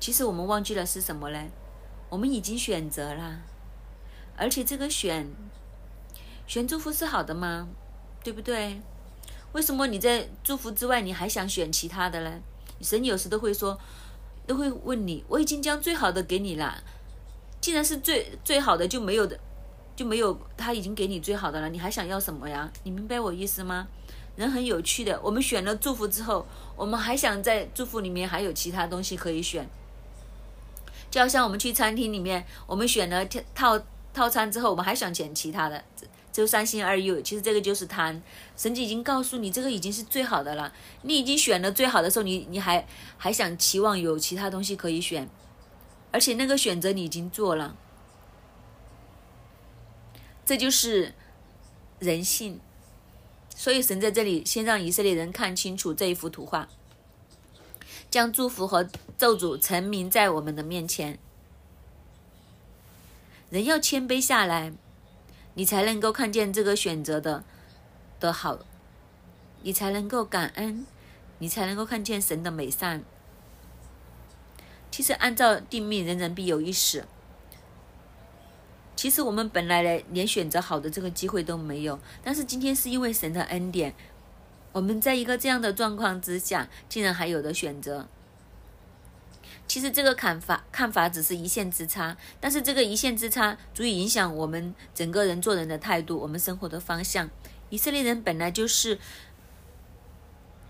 [0.00, 1.38] 其实我们忘记了是什么呢？
[2.08, 3.40] 我们已经选择了，
[4.38, 5.28] 而且这个选
[6.46, 7.68] 选祝福是好的吗？
[8.24, 8.80] 对不对？
[9.52, 12.40] 为什么你在祝福之外你还想选其他的呢？
[12.80, 13.78] 神有时都会说，
[14.46, 16.82] 都会问你：“我已经将最好的给你了。”
[17.60, 19.38] 既然是最最好的，就没有的，
[19.96, 22.70] 就没有他已经给你最好的了，你还想要什么呀？
[22.84, 23.88] 你明白我意思吗？
[24.36, 29.66] 人很有趣的，我们选了祝福之后，我们还想在祝福里面还有其他东西可以选。
[31.10, 33.80] 就好像我们去餐厅里面，我们选了套
[34.12, 35.82] 套餐之后，我们还想选其他的，
[36.36, 37.22] 就三心二意。
[37.22, 38.22] 其实这个就是贪。
[38.56, 40.70] 神已经告诉你，这个已经是最好的了。
[41.02, 45.28] 你已经选了最好的时候，你你还还想期望有其他东西可以选？
[46.12, 47.74] 而且那个选择你已经做了，
[50.44, 51.14] 这就是
[51.98, 52.60] 人性。
[53.54, 56.68] 所以神在这里先让以色列人看清楚这一幅图画，
[58.10, 61.18] 将祝福和咒诅陈明在我们的面前。
[63.48, 64.72] 人要谦卑下来，
[65.56, 67.42] 你才能够看见这个选择的
[68.20, 68.58] 的好，
[69.62, 70.84] 你才能够感恩，
[71.38, 73.02] 你才能够看见神的美善。
[74.90, 77.06] 其实按照定命，人人必有一死。
[78.94, 81.98] 其实我们本来呢，连选择好的这个机会都没有。
[82.22, 83.94] 但是今天是因为神的恩典，
[84.72, 88.06] 我们在一个这样的状况之下，竟然还有的选择。
[89.68, 97.28] 其实这个看法看法只是一线之差，但是这个一线之差足以影响我们整个人做人的态度，我们生活的方向。
[97.68, 98.96] 以色列人本来就是，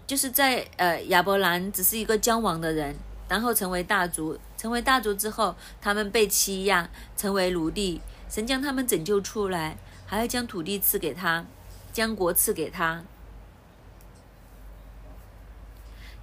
[0.07, 2.97] 就是在呃亚伯兰只是一个将亡的人，
[3.29, 11.45] 然后成为大族，成为大族之后，他们被欺压，成为奴隶，神将他们拯救出来，还要将土地赐给他，
[11.93, 13.05] 将国赐给他。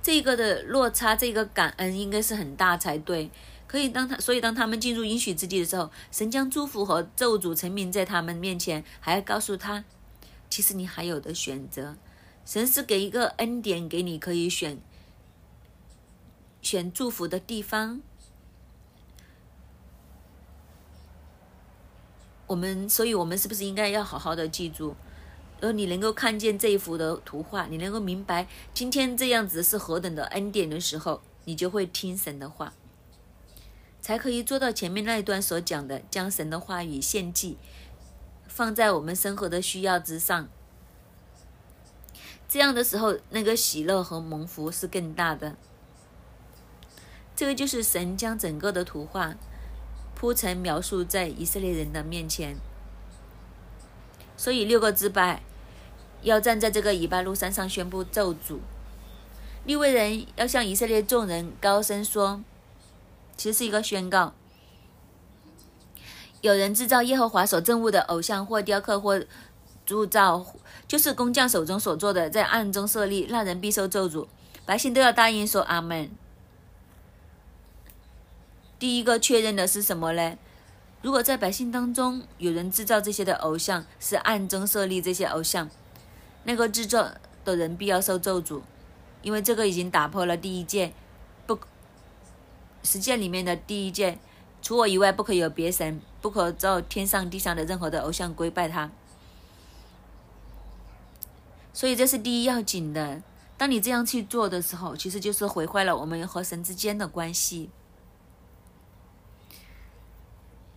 [0.04, 3.32] 这个的落差，这个感恩应该是很大才对。
[3.66, 9.84] 可以当他，所以当他们进入应许之地的时候，神将祝福和咒诅成名在他们面前，还要告诉他，
[10.50, 11.96] 其实你还有的选择。
[12.46, 14.78] 神是给一个恩典给你，可以选
[16.62, 18.02] 选祝福的地方。
[22.48, 24.96] 我们，所以我们是不是应该要好好的记住？
[25.64, 32.74] 而你能够看见这一幅的图画，你能够明白今天这样子是何等的恩典的时候，你就会听神的话，
[34.02, 37.58] 才可以做到前面那一段所讲的，将神的话语献祭，
[38.46, 40.50] 放在我们生活的需要之上。
[42.50, 45.56] 这样的时候，那个喜乐和蒙福是更大的。
[47.38, 49.36] 这个就是神将整个的图画
[50.14, 52.58] 铺陈描述在以色列人的面前，
[54.36, 55.42] 所以六个字拜。
[56.24, 58.60] 要站在这个以巴路山上宣布咒诅，
[59.66, 62.42] 利未人要向以色列众人高声说，
[63.36, 64.34] 其实是一个宣告：
[66.42, 69.22] 有人制造耶和华所憎恶的偶像，或雕刻，或
[69.86, 70.46] 铸造，
[70.88, 74.28] 就是工匠手中所做的，在暗中设立，那人必受咒诅。
[74.66, 76.10] 百姓都要答应说阿门。
[78.80, 80.38] 第一个确认的是什么呢？
[81.02, 85.70] 如果在百姓当中有人制造这些的偶像，是暗中设立这些偶像。
[86.44, 87.12] 那个制作
[87.46, 88.62] 的人必要受咒诅，
[89.22, 90.94] 因为这个已经打破了第一戒，
[91.46, 91.58] 不
[92.84, 94.20] 十戒里面的第一戒，
[94.62, 98.92] 除我以外不可有别神，不可造天上地上的任何的偶像跪拜他。
[101.74, 103.22] 所以这是第一要紧的。
[103.58, 107.70] 当你这样去做的时候，其实就是毁坏了我们和神之间的关系。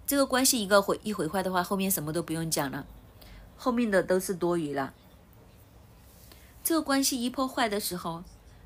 [0.06, 2.86] 这个关系一个毁一毁坏的话，后面什么都不用讲了，
[3.56, 4.94] 后面的都是多余了。
[6.66, 8.24] 这个关系一破坏的时候，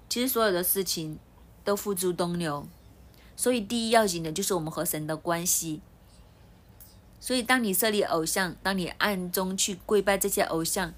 [0.08, 1.18] 其实所有的事情
[1.62, 2.66] 都付诸东流。
[3.36, 5.82] 所以第一要紧的就是我们和神的关系。
[7.20, 10.94] 所以当你设立偶像，当你暗中去跪拜这些偶像，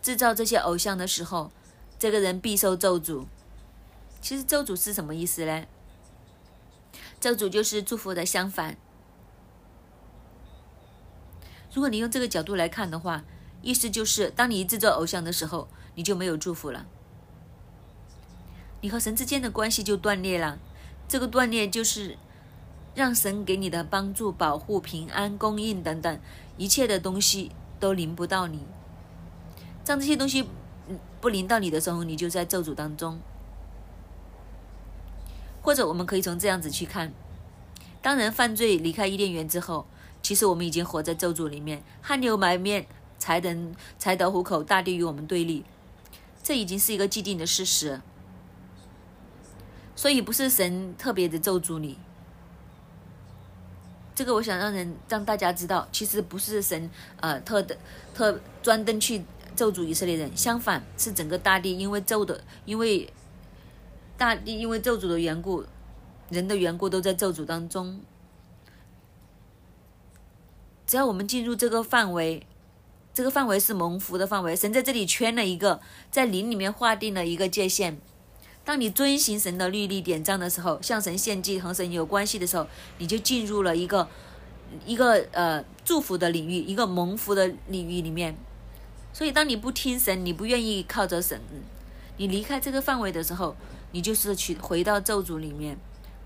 [0.00, 1.52] 制造这些偶像的时候，
[1.98, 3.26] 这个人必受咒诅。
[4.22, 5.66] 其实咒诅是什么意思呢？
[7.20, 8.78] 咒诅就是祝福的相反。
[11.74, 13.22] 如果你用这个角度来看的话，
[13.60, 15.68] 意思就是当你制作偶像的时候。
[15.98, 16.86] 你就没有祝福了，
[18.80, 20.56] 你和神之间的关系就断裂了。
[21.08, 22.16] 这个断裂就是
[22.94, 26.20] 让神给你的帮助、保护、平安、供应等等
[26.56, 28.60] 一切的东西都临不到你。
[29.84, 30.48] 当这些东西
[31.20, 33.18] 不临到你的时候，你就在咒诅当中。
[35.60, 37.12] 或者我们可以从这样子去看：
[38.00, 39.84] 当人犯罪离开伊甸园之后，
[40.22, 42.86] 其实我们已经活在咒诅里面，汗流满面
[43.18, 45.64] 才能才得糊口，大地与我们对立。
[46.42, 48.00] 这已经是一个既定的事实，
[49.94, 51.98] 所以不是神特别的咒诅你。
[54.14, 57.76] 这个我想让人让大家知道，其实不是神呃特的
[58.14, 59.24] 特专登去
[59.54, 63.12] 咒诅以色列人，相反是整个大地因为咒的，因为
[64.16, 65.64] 大地因为咒诅的缘故，
[66.30, 68.00] 人的缘故都在咒诅当中。
[70.86, 72.46] 只要我们进入这个范围。
[73.18, 77.98] 这个范围是蒙福的范围，神在这里圈了一个，在灵里面划定了一个界限。
[78.64, 82.64] 当你遵行神的律例典章的时候，向神献祭和神有关系的时候，
[82.98, 84.08] 你就进入了一个
[84.86, 88.36] 一个呃祝福的领域，一个蒙福的领域里面。
[89.12, 91.40] 所以，当你不听神，你不愿意靠着神，
[92.18, 93.56] 你离开这个范围的时候，
[93.90, 95.76] 你就是去回到咒诅里面。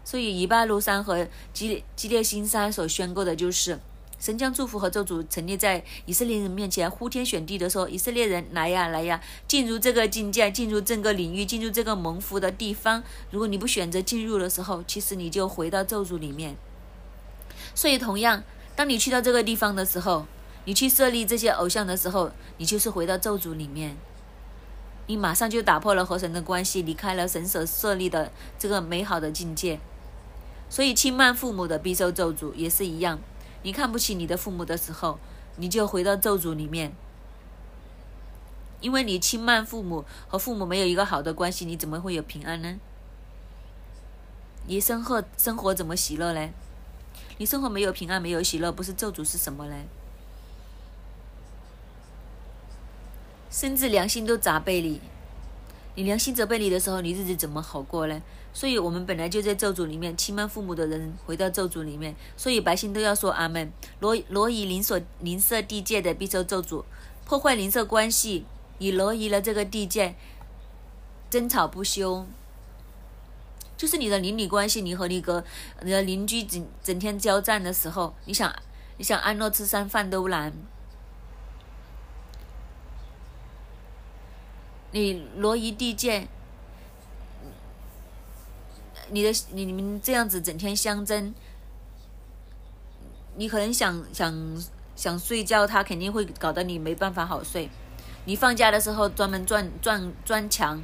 [0.04, 3.80] 所以，以巴路山和基基列新山所宣告的就是。
[4.22, 13.02] 神将祝福和咒诅陈列在以色列人面前，呼天选地的说：“以色列人来呀，来呀，进入这个境界，进入这个领域，进入这个蒙福的地方。
[13.32, 16.54] 如果你不选择进入的时候，其实你就回到咒诅里面。
[17.74, 18.44] 所以，同样，
[18.76, 20.24] 当你去到这个地方的时候，
[20.66, 23.96] 你去设立这些偶像的时候，你就是回到咒诅里面，
[25.08, 29.80] 你马上就打破了和神的关系，离开了神所设立的这个美好的境界。
[30.68, 33.18] 所以，轻慢父母的必受咒诅，也是一样。”
[33.62, 35.18] 你看不起你的父母的时候，
[35.56, 36.92] 你就回到咒诅里面。
[38.80, 42.78] 因为你轻慢父母和父母没有一个好的关系，你怎么会有平安呢？
[44.66, 46.50] 你生活生活怎么喜乐呢？
[47.38, 49.76] 你生活没有平安，没有喜乐，不是咒诅是什么呢？
[53.50, 55.00] 甚至良心都责备你，
[55.94, 58.20] 你良心责备你的时候，你日子怎么好过呢？
[58.54, 63.72] 所以我们本来就在咒诅里面，轻慢父母的人回到咒诅里面，所以百姓都要说阿门。
[64.00, 66.84] 罗罗夷邻所邻舍地界的必受咒诅，
[67.24, 68.44] 破坏邻舍关系，
[68.78, 70.14] 你罗移了这个地界，
[71.30, 72.26] 争吵不休，
[73.76, 75.42] 就是你的邻里关系，你和你个
[75.80, 78.54] 你的邻居整整天交战的时候，你想
[78.98, 80.52] 你想安乐吃三饭都难。
[84.90, 86.28] 你罗移地界，
[89.12, 91.34] 你的你们这样子整天相争，
[93.36, 94.64] 你可能想想
[94.96, 97.68] 想睡觉，他肯定会搞得你没办法好睡。
[98.24, 100.82] 你放假的时候专门撞撞撞墙，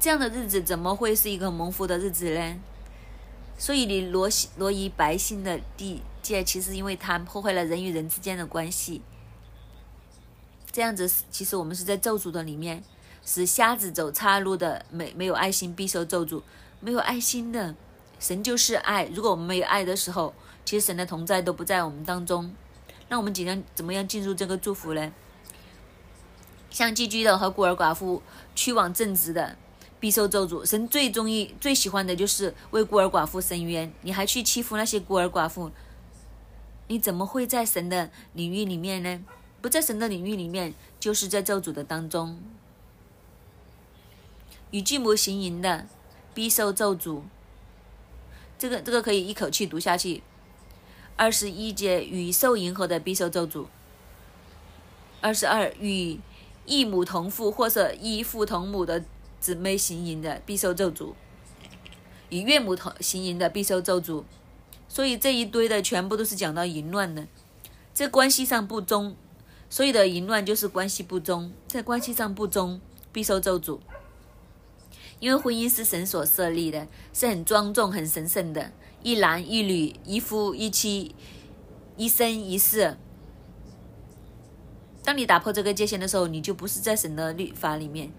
[0.00, 2.56] 这样的日子怎么会是一个蒙福的日子呢？
[3.58, 9.02] 所以你罗罗夷百姓的地界，其实因为他破坏了人与人之间的关系。
[10.70, 12.82] 这样子，其实我们是在咒诅的里面，
[13.24, 16.40] 使瞎子走岔路的，没没有爱心必受咒诅。
[16.80, 17.74] 没有爱心的，
[18.18, 19.06] 神就是爱。
[19.06, 22.54] 如果我们没有爱的时候，其实神的同在都不在我们当中。
[23.08, 25.12] 那我们怎样怎么样进入这个祝福呢？
[26.70, 28.22] 像寄居的和孤儿寡妇，
[28.54, 29.56] 去往正直的，
[29.98, 30.64] 必受咒诅。
[30.64, 33.90] 神最中意、最喜欢的就是为孤儿寡妇伸冤。
[34.02, 35.70] 你还去欺负那些孤儿寡妇，
[36.88, 39.24] 你怎么会在神的领域里面呢？
[39.60, 42.38] 不在神的领域里面，就是在咒诅的当中。
[44.70, 45.86] 与巨魔行淫的，
[46.38, 47.22] 必受咒诅。
[48.56, 50.22] 这个这个可以一口气读下去。
[51.16, 53.66] 二十一节与受迎合的必受咒诅。
[55.20, 56.20] 二十二与
[56.64, 59.04] 异母同父或者异父同母的
[59.40, 61.14] 姊妹行淫的必受咒诅。
[62.28, 64.22] 与岳母同行淫的必受咒诅。
[64.88, 67.26] 所以这一堆的全部都是讲到淫乱的，
[67.92, 69.16] 这关系上不忠。
[69.68, 73.80] 所以的淫乱就是关系不忠，在关系上不忠，必受咒诅。
[75.20, 81.14] 因为婚姻是神所设立的，是很庄重、很神圣的，一男一女，一夫一妻，
[81.96, 82.96] 一生一世。
[85.04, 88.12] 当你打破这个界限的时候，你就不是在神的律法里面，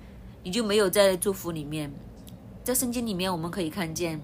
[0.44, 1.94] 你就没有在祝福里面。
[2.64, 4.22] 在圣经里面，我们可以看见，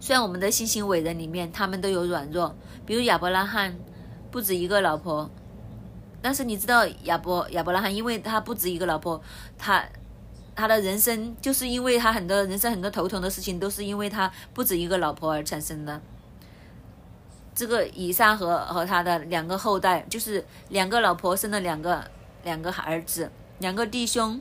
[0.00, 3.78] 虽然我们的信心伟人里面，他们都有软弱，比如亚伯拉罕
[4.30, 5.30] 不止一个老婆。
[6.20, 9.22] 但是你知道亚伯亚伯拉罕，因为他不止一个老婆，
[9.56, 9.84] 他
[10.56, 16.00] 他的人生就是因为他很多人生很多头疼的事情，都是因为他不止一个老婆而产生的。
[17.54, 22.10] 这个以撒和和他的两个后代，就是两个老婆生了两个
[22.42, 24.40] 两个儿子，两个弟兄，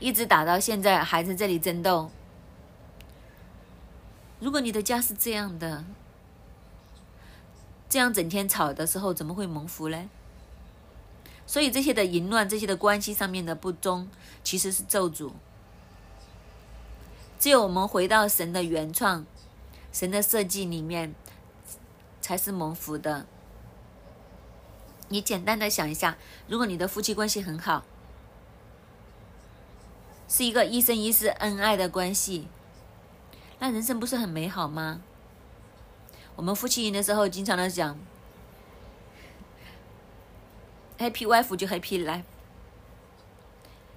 [0.00, 2.10] 一直打到现在还在这里争斗。
[4.40, 5.84] 如果你的家是这样的，
[7.88, 10.08] 这样整天吵的时候，怎么会蒙福呢？
[11.52, 14.08] 所以这些的淫乱，这些的关系上面的不忠，
[14.42, 15.32] 其实是咒诅。
[17.38, 19.26] 只有我们回到神的原创、
[19.92, 21.14] 神的设计里面，
[22.22, 23.26] 才是蒙福的。
[25.08, 26.16] 你简单的想一下，
[26.48, 27.84] 如果你的夫妻关系很好，
[30.26, 32.48] 是一个一生一世恩爱的关系，
[33.58, 35.02] 那人生不是很美好吗？
[36.34, 37.98] 我们夫妻营的时候，经常的讲
[41.02, 42.22] ，Happy wife 就 Happy 来。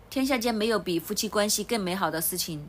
[0.10, 2.65] 天下间没有比夫妻关系更美好的事情，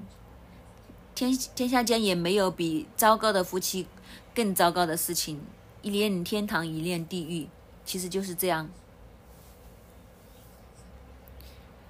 [1.15, 3.87] 天天下间也没有比糟糕的夫妻
[4.35, 5.41] 更糟糕的事情。
[5.81, 7.49] 一念天堂，一念地狱，
[7.85, 8.69] 其实就是这样。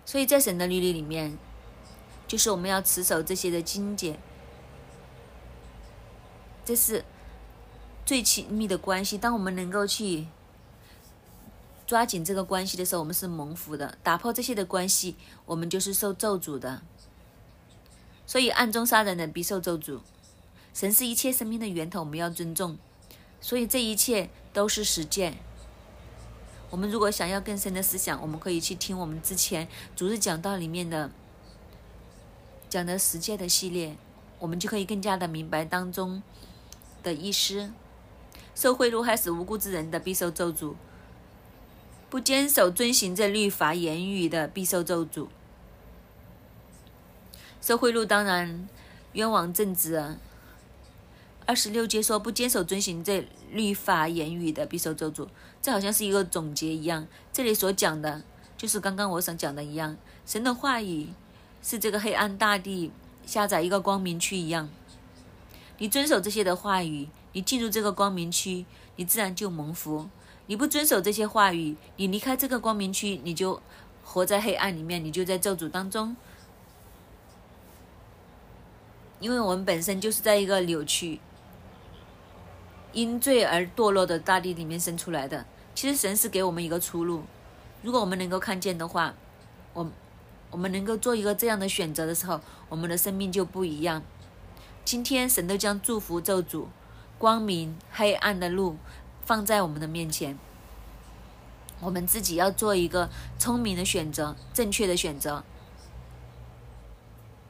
[0.04, 1.36] 所以在神的律例里面，
[2.28, 4.18] 就是我们要持守这些的经节，
[6.64, 7.04] 这是。
[8.04, 10.28] 最亲密的关系，当我们能够去
[11.86, 16.82] 抓紧这个关系的时候，我们是蒙福的；打破这些的关系，我们就是受咒诅的。
[18.26, 20.00] 所以暗中杀人的必受咒诅。
[20.74, 22.76] 神是一切生命的源头，我们要尊重。
[23.40, 25.38] 所以这一切都是实践。
[26.68, 31.10] 我们如果想要更深的思想，我们可以去听我们之前主日讲道里面的
[32.68, 33.96] 讲的实践的系列，
[34.40, 36.20] 我们就可以更加的明白当中
[37.04, 37.70] 的意思。
[38.56, 40.74] 受贿赂害死无辜之人的必受咒诅；
[42.08, 45.26] 不坚守遵行这律法言语的必受咒诅。
[47.60, 48.68] 受贿赂当然
[49.14, 50.16] 冤枉正直，
[51.44, 55.26] 二十六节说不坚守遵行这律法言语的必受咒诅，
[55.60, 57.08] 这好像是一个总结一样。
[57.32, 58.22] 这里所讲的，
[58.56, 61.08] 就是刚刚我想讲的一样，神的话语
[61.60, 62.92] 是这个黑暗大地
[63.24, 64.68] 下载一个光明区一样。
[65.78, 70.08] 你遵守这些的话语，你进入这个光明区，你自然就蒙福；
[70.46, 73.60] 你不遵守这些话语，你离开这个光明区，你就
[74.04, 76.16] 活在黑暗里面，你就在咒诅当中。
[79.18, 81.20] 因为我们本身就是在一个扭曲。
[82.92, 85.44] 因罪而堕落的大地里面生出来的，
[85.74, 87.24] 其实神是给我们一个出路。
[87.82, 89.14] 如果我们能够看见的话，
[89.74, 89.90] 我
[90.50, 92.40] 我们能够做一个这样的选择的时候，
[92.70, 94.02] 我们的生命就不一样。
[94.82, 96.66] 今天神都将祝福咒诅、
[97.18, 98.76] 光明、黑暗的路
[99.26, 100.38] 放在我们的面前，
[101.80, 103.10] 我们自己要做一个
[103.40, 105.42] 聪明的选择，正确的选择。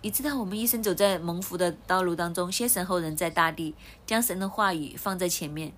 [0.00, 3.74] 你知道，我们一生走在蒙福的道路当中，先神后人，在大地
[4.06, 5.74] 将神的话语放在前面，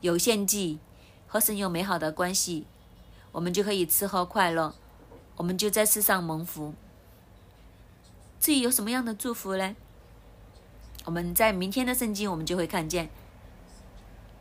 [0.00, 0.78] 有献祭
[1.26, 2.64] 和神有美好的关系，
[3.32, 4.74] 我们就可以吃喝快乐，
[5.36, 6.72] 我们就在世上蒙福。
[8.40, 9.76] 至于有什么样的祝福呢？
[11.04, 13.10] 我们在明天的圣经，我们就会看见。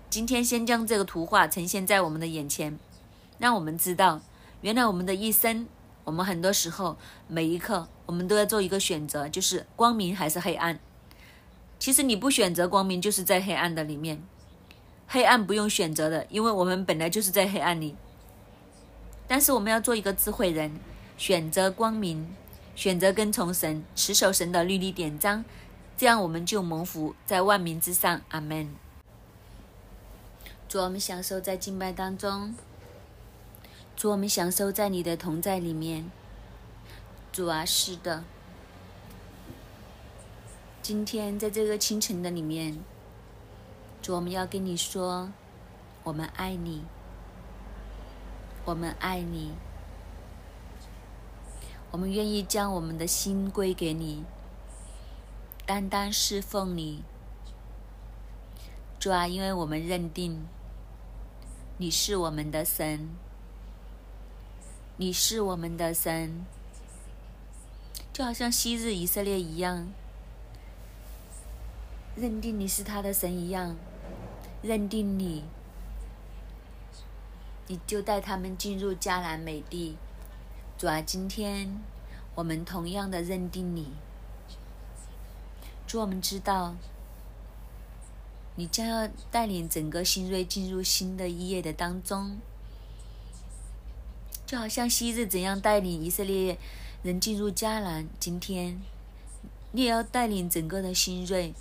[0.09, 2.79] 今天先将这个图画呈现在我们的眼前，
[3.37, 4.21] 让我们知道，
[4.61, 5.67] 原来我们的一生。
[6.05, 6.95] 我们很多时候，
[7.27, 10.79] 每一刻，我们都要做一个选择，就是光明还是黑暗。
[11.77, 14.23] 其实你不选择光明，就是在黑暗的里面。
[15.07, 17.95] 黑暗不用选择的，因为我们本来就是在黑暗里。
[19.27, 20.79] 但是我们要做一个智慧人，
[21.17, 22.33] 选择光明，
[22.73, 25.43] 选择跟从神，持守神的律例典章，
[25.97, 28.21] 这样我们就蒙福在万民之上。
[28.29, 28.86] 阿门。
[30.69, 32.53] 祝我们享受在敬拜当中。
[33.95, 36.11] 主，我们享受在你的同在里面。
[37.31, 38.25] 主啊，是的。
[40.81, 42.79] 今天在这个清晨的里面，
[44.01, 45.31] 主，我们要跟你说，
[46.03, 46.83] 我们爱你，
[48.65, 49.53] 我们爱你，
[51.91, 54.25] 我们愿意将我们的心归给你，
[55.65, 57.03] 单单侍奉你。
[58.99, 60.45] 主啊，因为我们认定
[61.77, 63.09] 你是我们的神。
[64.99, 66.43] 你是我们的神，
[68.11, 69.87] 就好像昔日以色列一样，
[72.15, 73.75] 认定你是他的神一样，
[74.63, 75.43] 认定你，
[77.67, 79.97] 你就带他们进入迦南美地。
[80.79, 81.79] 主啊，今天
[82.33, 83.91] 我们同样的认定你，
[85.85, 86.73] 主，我们知道，
[88.57, 92.37] 你将要带领整个新锐进入新的一页的当中。
[94.45, 96.57] 就好像昔日怎样带领以色列
[97.03, 98.81] 人进入迦南，今天
[99.71, 101.53] 你也要带领整个的新锐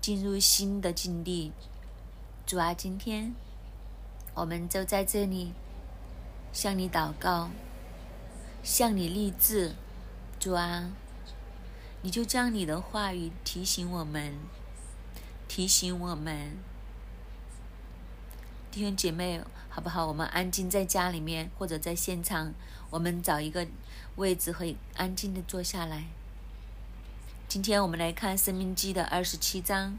[0.00, 1.52] 进入新的境地。
[2.46, 3.34] 主啊，今天
[4.34, 5.52] 我们就在这里
[6.52, 7.50] 向你祷告，
[8.62, 9.74] 向你立志。
[10.38, 10.90] 主啊，
[12.00, 14.32] 你就将你的话语提醒我们，
[15.50, 16.56] 提醒我们，
[18.70, 19.42] 弟兄姐妹。
[19.72, 20.04] 好不好？
[20.04, 22.52] 我们安静在家里面，或者在现场，
[22.90, 23.66] 我们找一个
[24.16, 26.06] 位置，可以安静的坐下来。
[27.46, 29.96] 今天我们来看《生命记》的二十七章。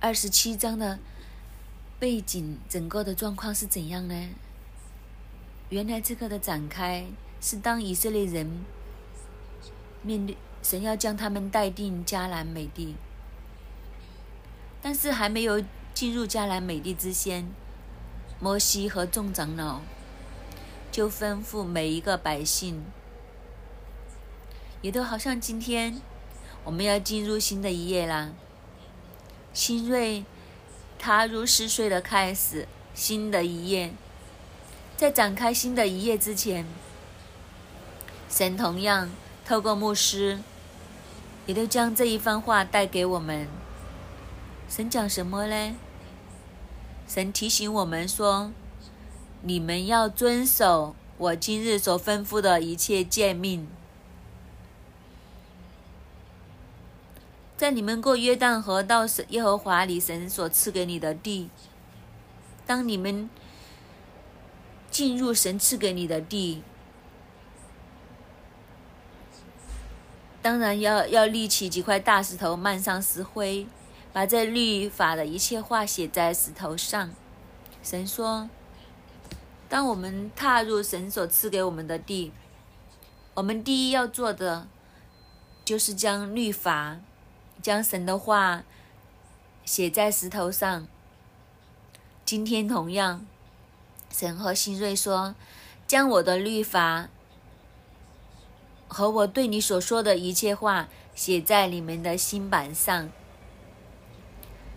[0.00, 0.98] 二十七章的
[1.98, 4.28] 背景，整个的状况是怎样呢？
[5.68, 7.06] 原来这个的展开
[7.42, 8.64] 是当以色列人
[10.02, 10.34] 面对
[10.68, 12.96] 神要将他们带进迦南美地，
[14.82, 15.62] 但是还没有。
[15.94, 17.48] 进入迦南美地之先，
[18.38, 19.80] 摩西和众长老
[20.92, 22.82] 就吩咐每一个百姓，
[24.82, 26.02] 也都好像今天
[26.64, 28.32] 我们要进入新的一页啦。
[29.54, 30.26] 新锐
[30.98, 33.94] 踏入十岁的开始，新的一页，
[34.98, 36.66] 在展开新的一页之前，
[38.28, 39.08] 神同样
[39.46, 40.40] 透过牧师，
[41.46, 43.48] 也都将这一番话带给我们。
[44.68, 45.76] 神讲什么呢？
[47.08, 48.50] 神提醒我们说
[49.42, 53.68] ：“你们要遵守我今日所吩咐的一切诫命，
[57.56, 61.48] 在你们过约旦河到耶和华里神所赐给你的地。
[62.66, 63.30] 当你们
[64.90, 66.64] 进入神赐给你的地，
[70.46, 73.66] 当然要要立起几块大石头，漫上石灰。”
[74.14, 77.10] 把这律法的一切话写在石头上。
[77.82, 78.48] 神说
[79.68, 82.32] ：“当我们踏入神所赐给我们的地，
[83.34, 84.68] 我们第一要做的，
[85.64, 86.98] 就是将律法、
[87.60, 88.62] 将神的话
[89.64, 90.86] 写在石头上。
[92.24, 93.26] 今天同样，
[94.10, 95.34] 神和新瑞说
[95.88, 97.08] ：“将我的律法
[98.88, 103.10] 和我对你所说的一切话写在你们的心板上。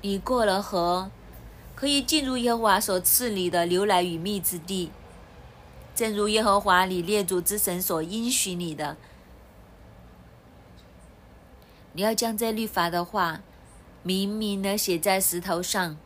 [0.01, 1.11] 你过了河，
[1.75, 4.91] 可以进入耶和华所赐你的牛奶与蜜之地，
[5.93, 8.97] 正如耶和华你列祖之神所应许你的。”
[11.93, 13.41] 你要将这律法的话
[14.03, 15.97] 明明的写在石头上。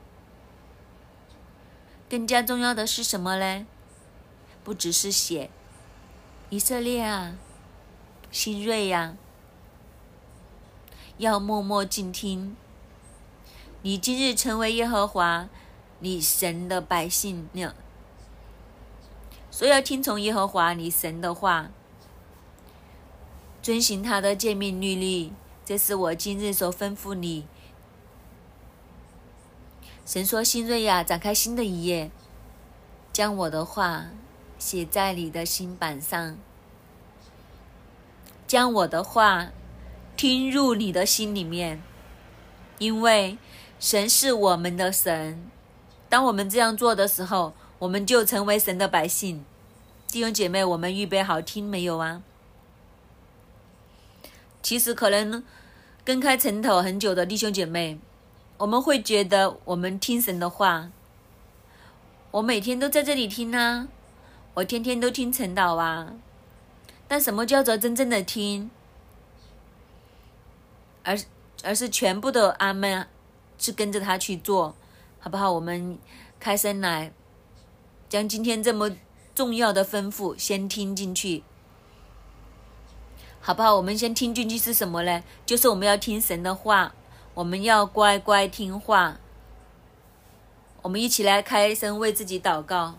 [2.09, 3.65] 更加重要的是什么呢？
[4.63, 5.49] 不只是写，
[6.49, 7.35] 以色列啊，
[8.33, 9.15] 新锐呀，
[11.19, 12.57] 要默默静听。
[13.83, 15.47] 你今日成为耶和华
[15.99, 17.75] 你神的百姓了，
[19.51, 21.69] 所以要听从耶和华你神的话，
[23.61, 25.31] 遵循他的诫命律例。
[25.63, 27.45] 这是我今日所吩咐你。
[30.07, 32.09] 神说：“新锐呀，展开新的一页，
[33.13, 34.07] 将我的话
[34.57, 36.35] 写在你的心板上，
[38.53, 39.49] 将我的话
[40.15, 41.81] 听入你的心里面，
[42.77, 43.39] 因为
[43.79, 45.49] 神是我们的神。
[46.07, 49.43] 当我们这样做的时候，我们就成为神的百姓。
[50.07, 52.21] 弟兄姐妹，我们预备好听没有啊？”
[54.61, 55.43] 其实可能
[56.03, 57.97] 跟开城头很久的弟兄姐妹，
[58.57, 60.91] 我们会觉得我们听神的话，
[62.29, 63.87] 我每天都在这里听啊，
[64.53, 66.13] 我天天都听陈导啊。
[67.07, 68.69] 但什么叫做真正的听？
[71.03, 71.25] 而是
[71.63, 73.07] 而是全部的阿门，
[73.57, 74.75] 是跟着他去做，
[75.19, 75.51] 好不好？
[75.51, 75.97] 我们
[76.39, 77.11] 开声来，
[78.09, 78.91] 将今天这么
[79.35, 81.43] 重要的吩咐先听进去。
[83.41, 83.75] 好不好？
[83.75, 85.23] 我们先听进去是什么呢？
[85.45, 86.95] 就是我们要听神的话，
[87.33, 89.17] 我们要乖乖听话。
[90.81, 92.95] 我们一起来开声为自己祷告。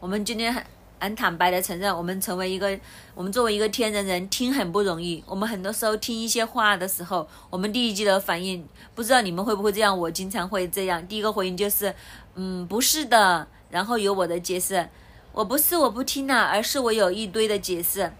[0.00, 0.66] 我们今天还
[1.04, 2.78] 很坦白的承认，我们成为一个，
[3.14, 5.22] 我们作为一个天人人，听很不容易。
[5.26, 9.96] 我们很多时候听一些话的时候，我们第一句的反应，不知道你们会不会这样？
[9.96, 11.06] 我经常会这样。
[11.06, 11.94] 第一个回应就是，
[12.34, 13.46] 嗯，不是的。
[13.70, 14.88] 然后有我的解释，
[15.32, 18.10] 我不是我不听啊，而是我有一堆的解释。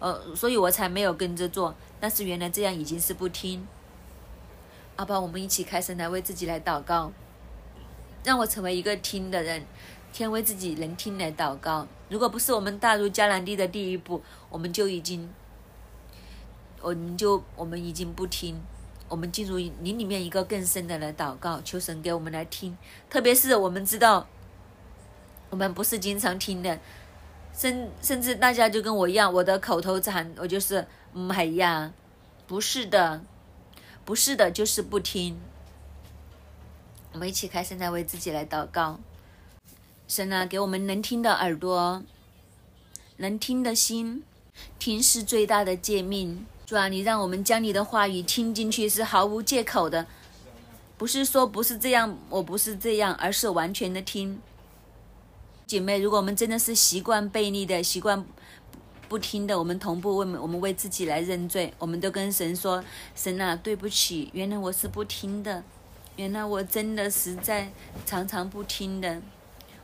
[0.00, 1.74] 呃，所以我才没有跟着做。
[2.00, 3.66] 但是原来这样已经是不听。
[4.96, 7.12] 阿爸，我们一起开声来为自己来祷告，
[8.24, 9.64] 让我成为一个听的人，
[10.12, 11.86] 天为自己能听来祷告。
[12.08, 15.28] 如果不是我们踏入迦南地的第一步，我们就已经，
[16.80, 18.60] 我们就我们已经不听。
[19.08, 22.76] 我们进入你里面一个更深的来祷告，求神给我们来听。
[23.08, 24.26] 特别是我们知道，
[25.50, 26.78] 我们不是经常听的。
[27.52, 31.92] 甚甚至大家就跟我一样，我的口头禅我就是“嗯，哎呀，
[32.46, 33.20] 不是的，
[34.04, 35.36] 不是的，就是不听。”
[37.12, 39.00] 我们一起开始来为自己来祷告，
[40.10, 42.02] 神啊，给我们能听的耳朵，
[43.18, 44.24] 能听的心，
[44.76, 46.44] 听是最大的诫命。
[46.66, 50.08] 主啊，你让我们将你的话语听进去是毫无借口的，
[50.98, 54.40] 不是说不是这样，我不是这样，而是完全的听。
[55.64, 58.26] 姐妹，如果我们真的是习惯背逆的、习惯
[59.08, 62.82] 不听的，我们同步为我们为自己来认罪，我们都跟神说
[63.14, 65.62] ：“神啊，对不起，原来我是不听的，
[66.16, 67.70] 原来我真的实在
[68.04, 69.22] 常常不听的。”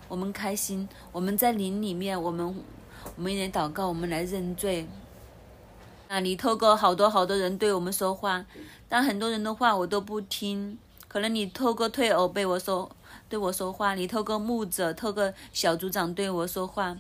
[0.09, 2.65] 我们开心，我们在灵里面，我们
[3.17, 4.87] 我们来祷告，我们来认罪。
[6.09, 8.45] 啊，你透过好多好多人对我们说话，
[8.89, 10.79] 但很多人的话我都不听。
[11.09, 12.91] 可能你透过退偶被我说。
[13.29, 16.97] 对我说话，你透过牧者、透过小组长对我说话，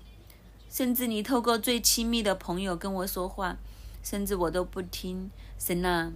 [0.69, 3.57] 甚至你透过最亲密的朋友跟我说话，
[4.03, 5.31] 甚至我都不听。
[5.57, 6.11] 神啊，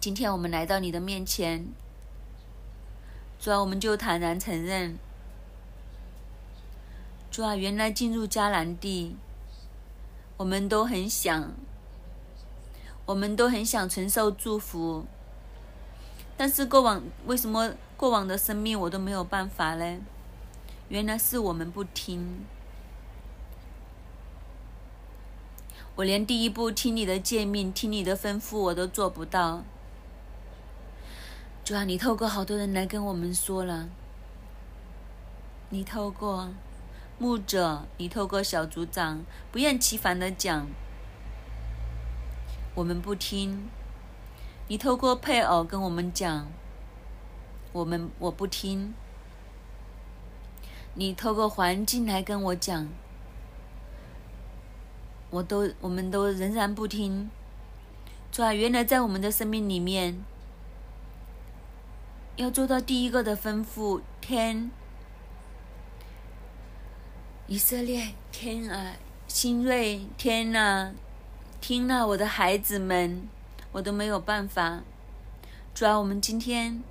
[0.00, 1.66] 今天我们来到你的面前，
[3.38, 4.96] 主啊，我们就坦然承认，
[7.38, 9.14] 主啊，原来进入迦南地，
[10.36, 11.52] 我们都很想，
[13.06, 15.06] 我们都很想承受祝福，
[16.36, 17.74] 但是过往为什么？
[17.96, 20.00] 过往的生命我都没有办法嘞，
[20.88, 22.44] 原来是我们不听，
[25.94, 29.62] 我连第一步听你的诫命、听你的吩咐我都做不到。
[31.64, 33.88] 主啊，你透过好多人来跟我们说了，
[35.68, 36.48] 你透过
[37.18, 40.66] 牧者，你透过小组长，不厌其烦的讲，
[42.74, 43.68] 我们不听。
[44.68, 46.46] 你透过配偶跟我们讲。
[47.70, 48.94] 我们我不听，
[50.94, 52.88] 你透过环境来跟我讲，
[55.28, 57.30] 我都我们都仍然不听。
[58.32, 60.24] 主啊，原来在我们的生命里面，
[62.36, 64.70] 要做到第一个的吩咐，天，
[67.50, 68.94] 以色列，天啊，
[69.26, 70.92] 新锐，天呐，
[71.62, 73.26] 听了我的孩子们，
[73.72, 74.82] 我都没有办法。
[75.74, 76.82] 主啊，我们今天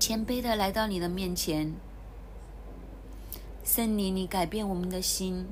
[0.00, 1.72] 谦卑的来到你的面前，
[3.62, 5.46] 圣灵，你改变我们的心，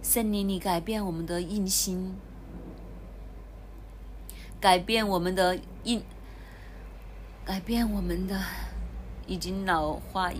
[0.00, 2.14] 圣灵，你改变我们的硬心。
[4.60, 6.04] 改变我们的硬，
[7.44, 8.40] 改变我们的
[9.26, 10.30] 已经老化、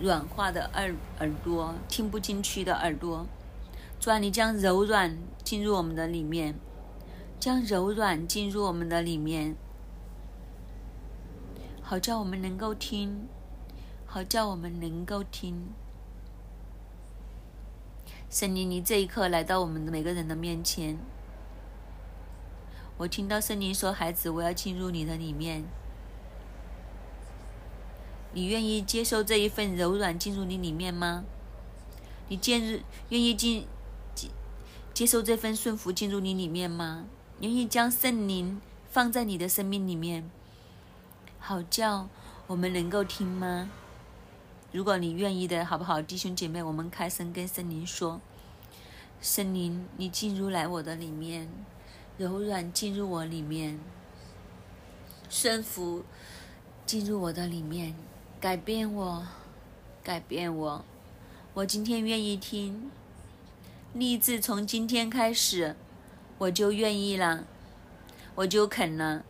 [0.00, 3.26] 软化的耳耳朵，听不进去的耳朵。
[4.00, 6.56] 主啊，你将柔软进入我们的里面，
[7.38, 9.56] 将柔软进入我们的里面，
[11.80, 13.28] 好叫我们能够听，
[14.04, 15.68] 好叫我们能够听。
[18.28, 20.98] 圣灵，你这一刻来到我们每个人的面前。
[22.96, 25.64] 我听到圣灵说：“孩子，我要进入你的里面。
[28.34, 31.24] 你愿意接受这一份柔软进入你里面吗？
[32.28, 33.66] 你见日愿意进
[34.14, 34.28] 接
[34.92, 37.06] 接受这份顺服进入你里面吗？
[37.40, 38.60] 愿意将圣灵
[38.90, 40.28] 放在你的生命里面，
[41.38, 42.08] 好叫
[42.46, 43.70] 我们能够听吗？
[44.72, 46.62] 如果你愿意的，好不好，弟兄姐妹？
[46.62, 48.20] 我们开声跟圣灵说：
[49.20, 51.48] 圣灵，你进入来我的里面。”
[52.16, 53.80] 柔软进入我里面，
[55.28, 56.04] 顺服
[56.86, 57.92] 进入我的里面，
[58.44, 59.26] 改变我，
[60.02, 60.84] 改变我。
[61.54, 62.90] 我今天愿意听，
[63.94, 65.74] 立志从今天开始，
[66.36, 67.46] 我就愿意了，
[68.34, 69.24] 我就肯了，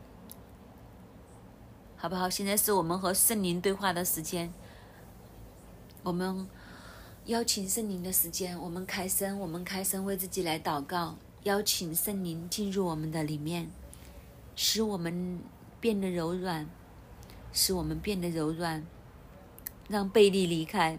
[1.96, 2.28] 好不好？
[2.28, 4.52] 现在是我们和圣灵对话的时间，
[6.02, 6.48] 我们
[7.26, 11.14] 邀请圣灵的时间，我们开声，我们开声为自己来祷告。
[11.44, 13.70] 邀请圣灵进入我们的里面，
[14.56, 15.38] 使我们
[15.78, 16.68] 变得柔软，
[17.52, 18.84] 使我们变得柔软，
[19.88, 20.98] 让贝利离开。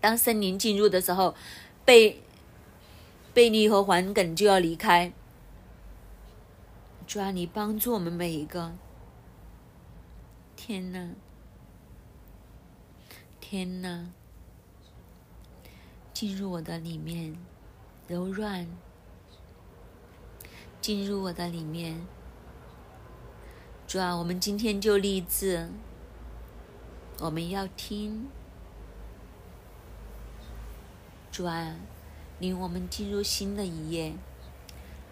[0.00, 1.34] 当圣灵进入的时候，
[1.84, 2.22] 贝
[3.32, 5.12] 贝利和黄梗就要离开。
[7.06, 8.72] 主啊，你帮助我们每一个。
[10.56, 11.10] 天哪！
[13.40, 14.06] 天哪！
[16.12, 17.36] 进入我的里面，
[18.08, 18.66] 柔软。
[20.80, 22.06] 进入我的里面，
[23.86, 25.70] 主啊，我们今天就立志，
[27.20, 28.28] 我们要听，
[31.30, 31.76] 主啊，
[32.38, 34.14] 领我们进入新的一页，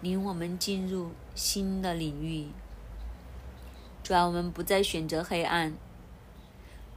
[0.01, 2.49] 领我们进入新的领域，
[4.03, 5.73] 主啊，我们不再选择黑暗，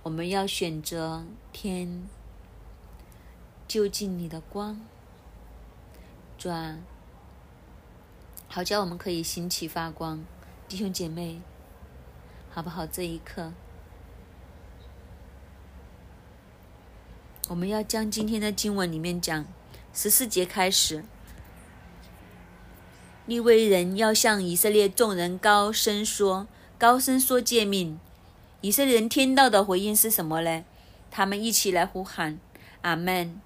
[0.02, 2.06] 我们要选择天，
[3.68, 4.80] 就近你的光，
[6.36, 6.78] 主啊。
[8.48, 10.24] 好叫我们可以兴起发光，
[10.68, 11.40] 弟兄姐妹，
[12.50, 12.86] 好不好？
[12.86, 13.52] 这一刻，
[17.48, 19.44] 我们要将今天的经文里面讲
[19.94, 21.04] 十四节开始，
[23.26, 28.00] 利未人要向以色列众人高声说，高声说诫命。
[28.62, 30.64] 以色列人听到的回应是什么呢？
[31.10, 32.40] 他们一起来呼喊
[32.82, 33.40] ：“阿门！”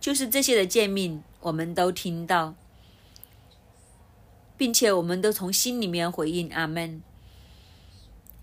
[0.00, 2.54] 就是这些的诫命，我们都听到。
[4.56, 7.00] 并且我们都从心里面回应阿门，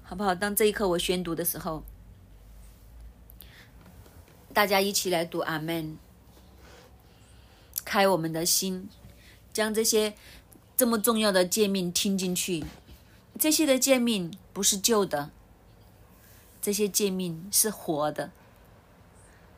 [0.03, 0.33] 好不好？
[0.33, 1.83] 当这一刻我宣读的时候，
[4.55, 5.97] 大家一起来读阿门，
[7.83, 8.87] 开我们的心，
[9.51, 10.13] 将这些
[10.77, 12.63] 这么重要的诫命听进去。
[13.37, 15.29] 这些的诫命不是旧的，
[16.61, 18.31] 这些诫命是活的，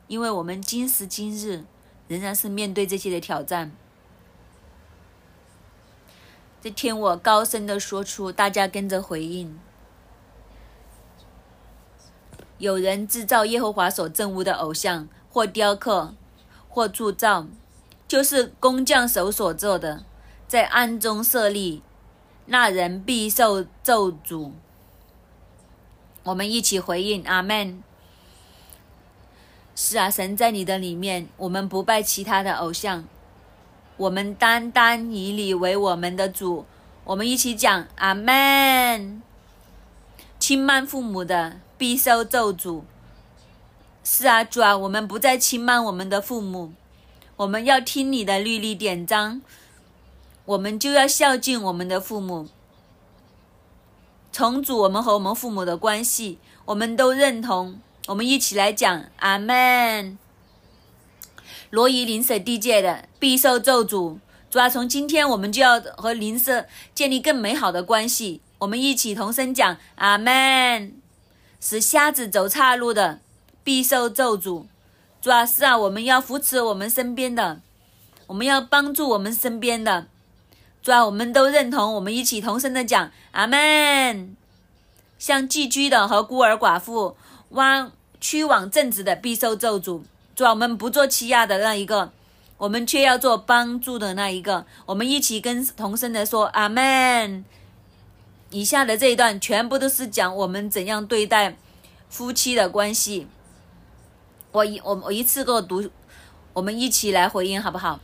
[0.07, 1.63] 因为我们今时今日
[2.07, 3.71] 仍然是面对这些的挑战。
[6.59, 9.59] 这天，我高声的说出，大家跟着回应。
[12.57, 16.13] 有人制造耶和华所憎恶的偶像，或雕刻，
[16.67, 17.45] 或铸造，
[18.07, 20.03] 就是工匠手所做的，
[20.47, 21.83] 在暗中设立，
[22.47, 24.51] 那人必受咒诅。
[26.23, 27.83] 我们一起回应，阿门。
[29.75, 33.05] 是啊，神在你的里面，我们不拜其他的偶像。
[33.97, 36.65] 我们单单以你为我们的主，
[37.03, 39.21] 我们一起讲阿门。
[40.39, 42.83] 轻慢父母的必受咒诅。
[44.03, 46.71] 是啊，主啊，我们不再轻慢我们的父母，
[47.35, 49.41] 我们要听你的律例典章，
[50.45, 52.47] 我们就要孝敬我们的父母，
[54.31, 57.79] 重组我们和我们父母的关系，我们都认同。
[58.07, 60.17] 我们一起来讲阿门。
[61.69, 64.19] 罗伊邻舍地界的必受咒诅。
[64.49, 66.65] 主啊，从今天我们就要和邻舍
[66.95, 68.39] 建立更美好的关系。
[68.59, 70.93] 我们一起同声讲阿门。
[71.59, 73.19] 使瞎子走岔路的
[73.63, 74.65] 必受咒诅。
[75.21, 77.59] 主啊，是啊，我们要扶持我们身边的，
[78.27, 80.07] 我们要帮助我们身边的。
[80.83, 84.35] 主啊，我们都认同，我们一起同声的讲阿门。
[85.17, 87.17] 像寄居的和孤儿寡妇，
[87.49, 87.91] 弯
[88.21, 90.03] 曲往正直的必受咒诅。
[90.35, 92.11] 主啊，我们不做欺压的那一个。
[92.57, 97.43] 我们却要做帮助的那一个，我们一起跟同声的说阿门。
[98.49, 101.57] 以下的这一段全部都是讲我们怎样对待
[102.09, 103.27] 夫妻的关系。
[104.51, 105.89] 我一我我一次过读，
[106.53, 107.99] 我们一起来回应好不好？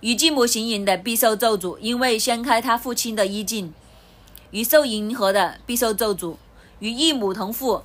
[0.00, 3.72] 与继母行淫的必受咒诅，因为掀开他父亲的衣襟；
[4.50, 6.36] 与受迎合的必受咒诅；
[6.78, 7.82] 与异母同父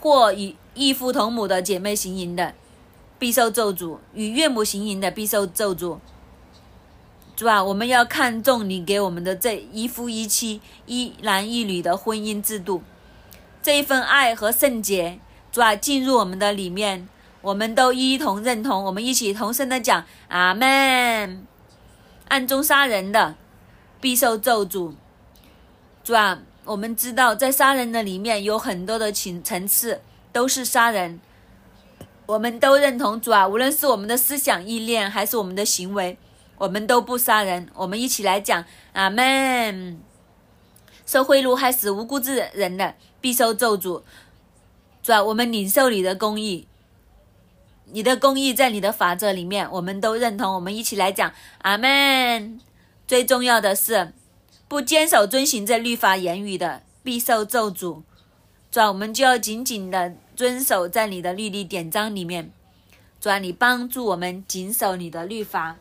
[0.00, 2.54] 或与异父同母的姐妹行淫的。
[3.20, 5.98] 必受咒诅，与岳母行淫的必受咒诅。
[7.38, 12.82] 主啊，我们要看重你给我们的这一夫一妻、一男一女的婚姻制度，
[13.62, 15.20] 这一份爱和圣洁。
[15.52, 17.08] 主啊，进入我们的里面，
[17.40, 18.82] 我们都一同认同。
[18.86, 21.46] 我们一起同声的讲阿门。
[22.26, 23.36] 暗中杀人的
[24.00, 24.94] 必受咒诅。
[26.02, 30.00] 主啊，我们知道在杀人的里面有很多的情层次，
[30.32, 31.20] 都是杀人。
[32.26, 36.18] 我们都认同主啊，无论是我们的思想意念还是我们的行为，
[36.58, 37.68] 我们都不杀人。
[37.74, 40.00] 我们一起来讲阿门。
[41.06, 44.02] 受贿赂害死无辜之人的，必受咒诅。
[45.02, 46.66] 主啊，我们领受你的公义，
[47.86, 50.54] 你的公义在你的法则里面，我们都认同。
[50.54, 51.32] 我们一起来讲
[51.62, 52.60] 阿门。
[53.06, 54.12] 最重要的是，
[54.68, 58.02] 不坚守遵行这律法言语的，必受咒诅。
[58.70, 60.14] 主啊，我们就要紧紧的。
[60.36, 62.52] 遵守在你的律例典章里面，
[63.20, 65.76] 主啊，你帮助我们谨守你的律法，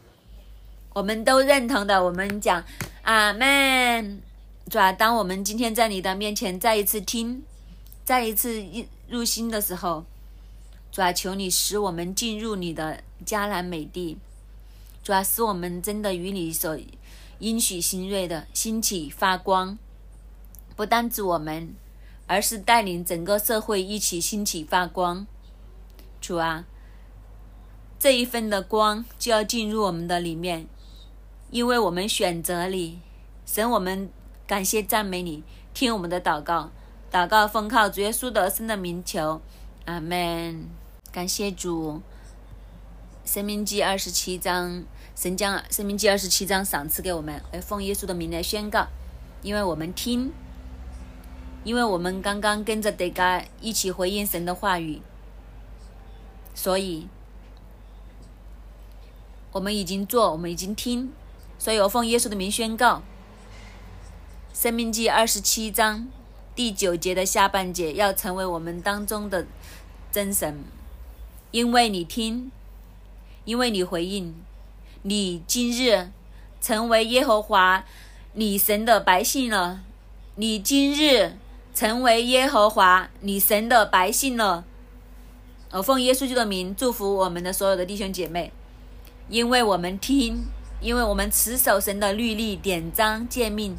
[0.98, 2.04] 我们都认同的。
[2.04, 2.64] 我们讲
[3.04, 4.20] 阿门。
[4.68, 7.44] 主啊，当我们今天在你的面前再一次听，
[8.04, 8.66] 再一次
[9.08, 10.04] 入心的时候，
[10.92, 14.18] 主啊，求你使我们进入你的迦南美地。
[15.04, 16.76] 主啊，使我们真的与你所
[17.38, 19.78] 应许新锐的兴起发光，
[20.76, 21.76] 不单指我们。
[22.30, 25.26] 而是带领整个社会一起兴起发光，
[26.20, 26.66] 主啊，
[27.98, 30.68] 这一份的光就要进入我们的里面，
[31.50, 33.00] 因为我们选择你，
[33.46, 34.10] 神，我们
[34.46, 35.44] 感谢赞美你，
[35.74, 36.72] 听我们的祷告，
[37.12, 39.42] 祷告奉靠主耶稣得胜的名求，
[39.86, 40.68] 阿门。
[41.12, 42.02] 感谢主，
[43.26, 44.84] 生命记二十七章，
[45.16, 48.88] 神将生命记二十七章赏赐给我们，而奉耶稣的名来宣告，
[49.42, 50.32] 因为我们听。
[51.64, 55.02] 因为我们刚刚跟着德嘎一起回应神的话语，
[56.56, 57.10] 所以
[59.52, 61.12] 我们已经做，我们已经听，
[61.60, 63.02] 所以我奉耶稣的名宣告，
[64.62, 66.08] 《生命记》二十七章
[66.56, 69.46] 第九节的下半节要成为我们当中的
[70.12, 70.64] 真神，
[71.52, 72.52] 因为你听，
[73.46, 74.34] 因为你回应，
[75.02, 76.10] 你今日
[76.62, 77.86] 成为耶和华
[78.34, 79.82] 你神的百姓了，
[80.36, 81.38] 你今日。
[81.78, 84.66] 成为耶和华你神的百姓了。
[85.70, 88.52] 我奉耶稣基督的名祝福我们的所有的弟兄姐妹，
[89.30, 90.48] 因为我们听，
[90.80, 93.76] 因为我们持守神的律例典章诫命，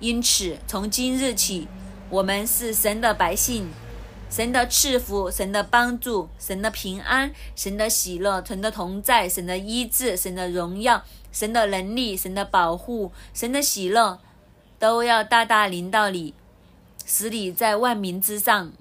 [0.00, 1.66] 因此从今日起，
[2.10, 3.68] 我们是神的百姓，
[4.28, 14.18] 神的赐福，神的帮助，神的平安，神的喜乐，神的同在，神的医治，神的荣耀，神的能力，神的保护，神的喜乐，
[14.78, 16.34] 都要大大临到你。
[17.04, 18.72] 使你在万民之上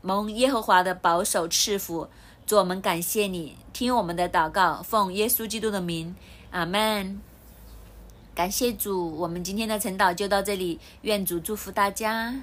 [0.00, 2.08] 蒙耶和华的保守赐福，
[2.46, 6.14] 主我们感谢你，听我们的祷告，奉耶稣基督的名，
[6.50, 7.20] 阿门。
[8.34, 12.34] 感谢主，我们今天的晨祷就到这里，愿主祝福大家。